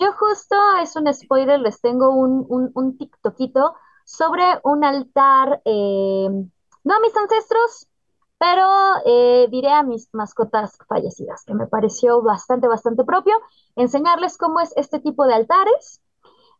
[0.00, 2.96] Yo justo, es un spoiler, les tengo un, un, un
[4.04, 6.28] sobre un altar, eh,
[6.84, 7.87] no a mis ancestros,
[8.38, 8.66] pero
[9.04, 13.34] eh, diré a mis mascotas fallecidas, que me pareció bastante, bastante propio,
[13.76, 16.00] enseñarles cómo es este tipo de altares.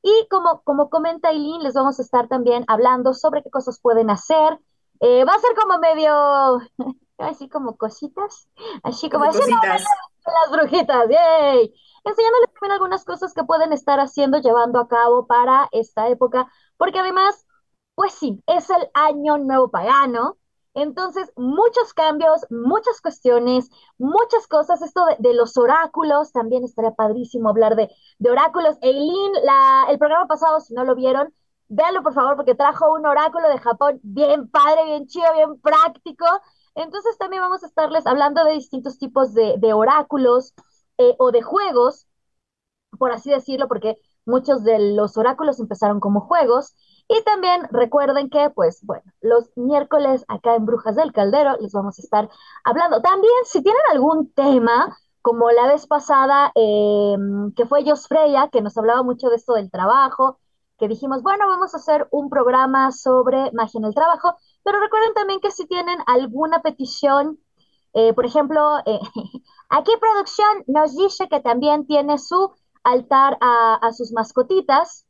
[0.03, 4.11] Y como, como comenta Eileen, les vamos a estar también hablando sobre qué cosas pueden
[4.11, 4.61] hacer.
[5.01, 6.61] Eh, va a ser como medio,
[7.19, 8.49] así como cositas,
[8.83, 9.85] así como, como cositas.
[10.25, 11.75] las brujitas, ¡yay!
[12.05, 16.99] enseñándoles también algunas cosas que pueden estar haciendo, llevando a cabo para esta época, porque
[16.99, 17.47] además,
[17.95, 20.37] pues sí, es el año nuevo pagano,
[20.83, 27.77] entonces muchos cambios, muchas cuestiones, muchas cosas, esto de, los oráculos, también estaría padrísimo hablar
[27.77, 28.77] de, de oráculos.
[28.81, 29.33] Eileen,
[29.89, 31.33] el programa pasado, si no lo vieron,
[31.69, 36.27] véanlo por favor, porque trajo un oráculo de Japón bien padre, bien chido, bien práctico.
[36.75, 40.55] Entonces también vamos a estarles hablando de distintos tipos de, de oráculos,
[40.99, 42.09] eh, o de juegos,
[42.99, 46.75] por así decirlo, porque muchos de los oráculos empezaron como juegos.
[47.09, 51.99] Y también recuerden que, pues, bueno, los miércoles acá en Brujas del Caldero les vamos
[51.99, 52.29] a estar
[52.65, 53.01] hablando.
[53.01, 58.61] También, si tienen algún tema, como la vez pasada, em, que fue Jos Freya, que
[58.63, 60.39] nos hablaba mucho de esto del trabajo,
[60.79, 65.15] que dijimos, bueno, vamos a hacer un programa sobre magia en el trabajo, pero recuerden
[65.15, 67.39] también que si tienen alguna petición,
[67.95, 69.01] eh, por ejemplo, eh,
[69.71, 72.53] Aquí producción nos dice que también tiene su
[72.85, 75.07] altar a, sus mascotitas.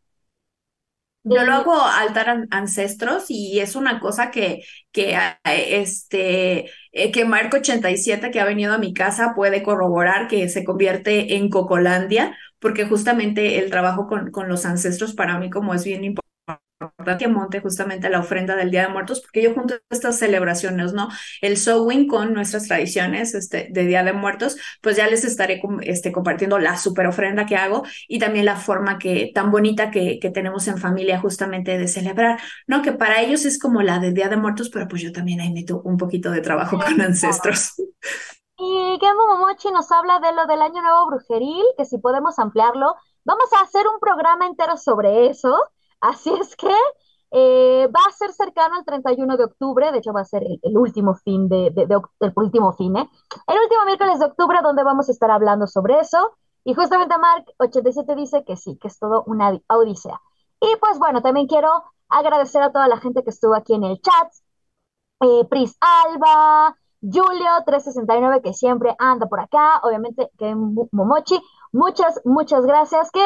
[1.25, 4.63] Yo lo hago altar ancestros y es una cosa que,
[4.93, 10.49] que, este, eh, que Marco 87 que ha venido a mi casa puede corroborar que
[10.49, 15.75] se convierte en Cocolandia, porque justamente el trabajo con, con los ancestros para mí como
[15.75, 16.28] es bien importante
[17.19, 20.93] que monte justamente la ofrenda del Día de Muertos, porque yo junto a estas celebraciones,
[20.93, 21.09] ¿no?
[21.41, 26.13] El sewing con nuestras tradiciones este, de Día de Muertos, pues ya les estaré este,
[26.13, 30.31] compartiendo la super ofrenda que hago y también la forma que tan bonita que, que
[30.31, 32.83] tenemos en familia justamente de celebrar, ¿no?
[32.83, 35.53] Que para ellos es como la de Día de Muertos, pero pues yo también ahí
[35.53, 37.75] meto un poquito de trabajo con ancestros.
[38.61, 42.97] Y Gemo Momochi nos habla de lo del Año Nuevo Brujeril, que si podemos ampliarlo,
[43.25, 45.57] vamos a hacer un programa entero sobre eso.
[46.01, 46.75] Así es que
[47.31, 50.79] eh, va a ser cercano al 31 de octubre, de hecho va a ser el,
[50.79, 53.09] último fin de, el último fin, ¿eh?
[53.47, 56.37] El último miércoles de octubre donde vamos a estar hablando sobre eso.
[56.65, 60.21] Y justamente Mark 87 dice que sí, que es todo una odisea.
[60.61, 64.01] Y pues bueno, también quiero agradecer a toda la gente que estuvo aquí en el
[64.01, 64.33] chat.
[65.21, 71.41] Eh, Pris Alba, Julio 369 que siempre anda por acá, obviamente que Momochi.
[71.73, 73.11] Muchas, muchas gracias.
[73.11, 73.21] Que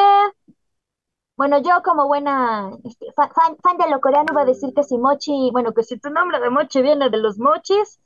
[1.37, 4.99] bueno, yo como buena este, fan, fan, de lo coreano voy a decir que si
[4.99, 8.01] Mochi, bueno, que si tu nombre de Mochi viene de los mochis.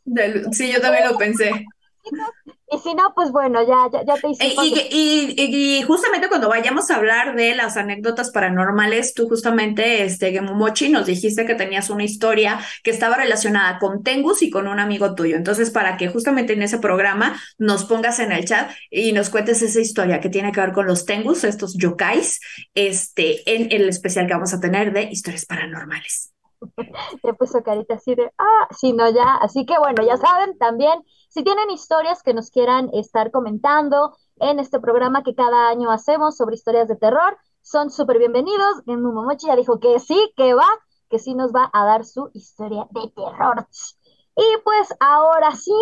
[0.53, 1.51] sí, yo también lo pensé.
[2.69, 4.55] Y si no, pues bueno, ya, ya, te hice.
[4.91, 10.89] Y, y, justamente cuando vayamos a hablar de las anécdotas paranormales, tú justamente, este, Gemumochi,
[10.89, 15.15] nos dijiste que tenías una historia que estaba relacionada con Tengus y con un amigo
[15.15, 15.37] tuyo.
[15.37, 19.63] Entonces, para que justamente en ese programa nos pongas en el chat y nos cuentes
[19.63, 22.41] esa historia que tiene que ver con los Tengus, estos yokais,
[22.75, 26.33] este, en el especial que vamos a tener de historias paranormales.
[27.23, 29.37] Le puso carita así de, ah, sí, no, ya.
[29.37, 30.95] Así que bueno, ya saben, también,
[31.37, 36.35] si tienen historias que nos quieran estar comentando en este programa que cada año hacemos
[36.35, 38.83] sobre historias de terror, son súper bienvenidos.
[38.87, 40.67] Momochi ya dijo que sí, que va,
[41.11, 43.67] que sí nos va a dar su historia de terror.
[44.35, 45.75] Y pues ahora sí,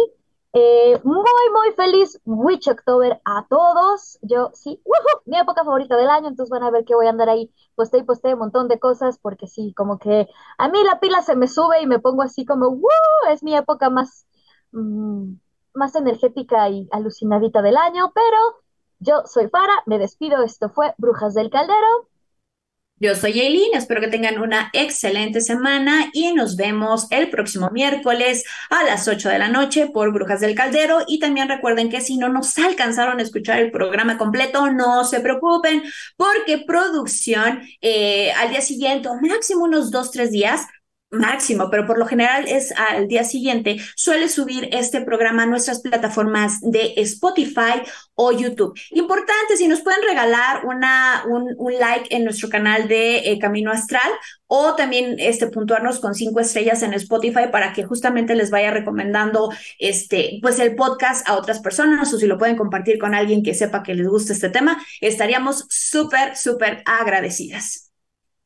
[0.55, 4.19] eh, muy, muy feliz Witch October a todos.
[4.23, 4.83] Yo sí,
[5.25, 7.99] mi época favorita del año, entonces van a ver que voy a andar ahí, posté
[7.99, 10.27] y posté un montón de cosas, porque sí, como que
[10.59, 12.89] a mí la pila se me sube y me pongo así como, ¡Woo!
[13.31, 14.27] Es mi época más,
[14.73, 15.35] mm,
[15.75, 18.39] más energética y alucinadita del año, pero
[19.01, 22.09] yo soy Fara, me despido, esto fue Brujas del Caldero.
[23.01, 28.45] Yo soy Eileen, espero que tengan una excelente semana y nos vemos el próximo miércoles
[28.71, 31.01] a las 8 de la noche por Brujas del Caldero.
[31.09, 35.19] Y también recuerden que si no nos alcanzaron a escuchar el programa completo, no se
[35.19, 35.83] preocupen
[36.17, 40.65] porque producción eh, al día siguiente, máximo unos dos, tres días,
[41.15, 45.81] máximo, pero por lo general es al día siguiente, suele subir este programa a nuestras
[45.81, 47.83] plataformas de Spotify
[48.15, 48.79] o YouTube.
[48.91, 53.73] Importante, si nos pueden regalar una, un, un like en nuestro canal de eh, Camino
[53.73, 54.11] Astral
[54.47, 59.51] o también este, puntuarnos con cinco estrellas en Spotify para que justamente les vaya recomendando
[59.79, 63.55] este, pues el podcast a otras personas o si lo pueden compartir con alguien que
[63.55, 67.94] sepa que les gusta este tema, estaríamos súper, súper agradecidas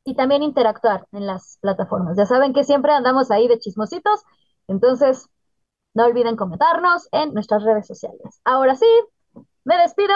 [0.08, 2.16] y también interactuar en las plataformas.
[2.16, 4.22] Ya saben que siempre andamos ahí de chismositos,
[4.66, 5.28] entonces
[5.92, 8.40] no olviden comentarnos en nuestras redes sociales.
[8.42, 8.86] Ahora sí,
[9.64, 10.14] me despido.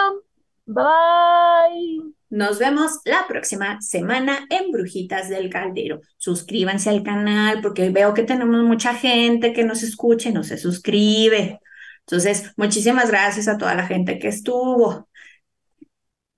[0.65, 2.15] Bye.
[2.31, 6.01] Nos vemos la próxima semana en Brujitas del Caldero.
[6.17, 10.57] Suscríbanse al canal porque veo que tenemos mucha gente que nos escucha y no se
[10.57, 11.59] suscribe.
[11.99, 15.07] Entonces, muchísimas gracias a toda la gente que estuvo.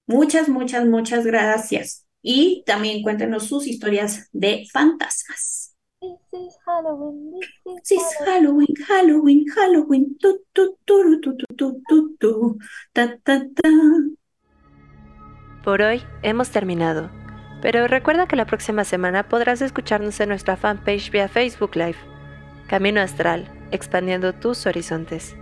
[0.08, 5.76] Muchas, muchas, muchas gracias y también cuéntenos sus historias de fantasmas.
[6.02, 7.40] This is Halloween.
[7.64, 10.18] This is Halloween, Halloween, Halloween.
[10.18, 12.58] Tu, tu, tu, tu, tu, tu, tu,
[12.94, 13.70] ta, ta, ta.
[15.64, 17.12] Por hoy hemos terminado,
[17.62, 21.98] pero recuerda que la próxima semana podrás escucharnos en nuestra fanpage vía Facebook Live.
[22.68, 25.36] Camino Astral, expandiendo tus horizontes.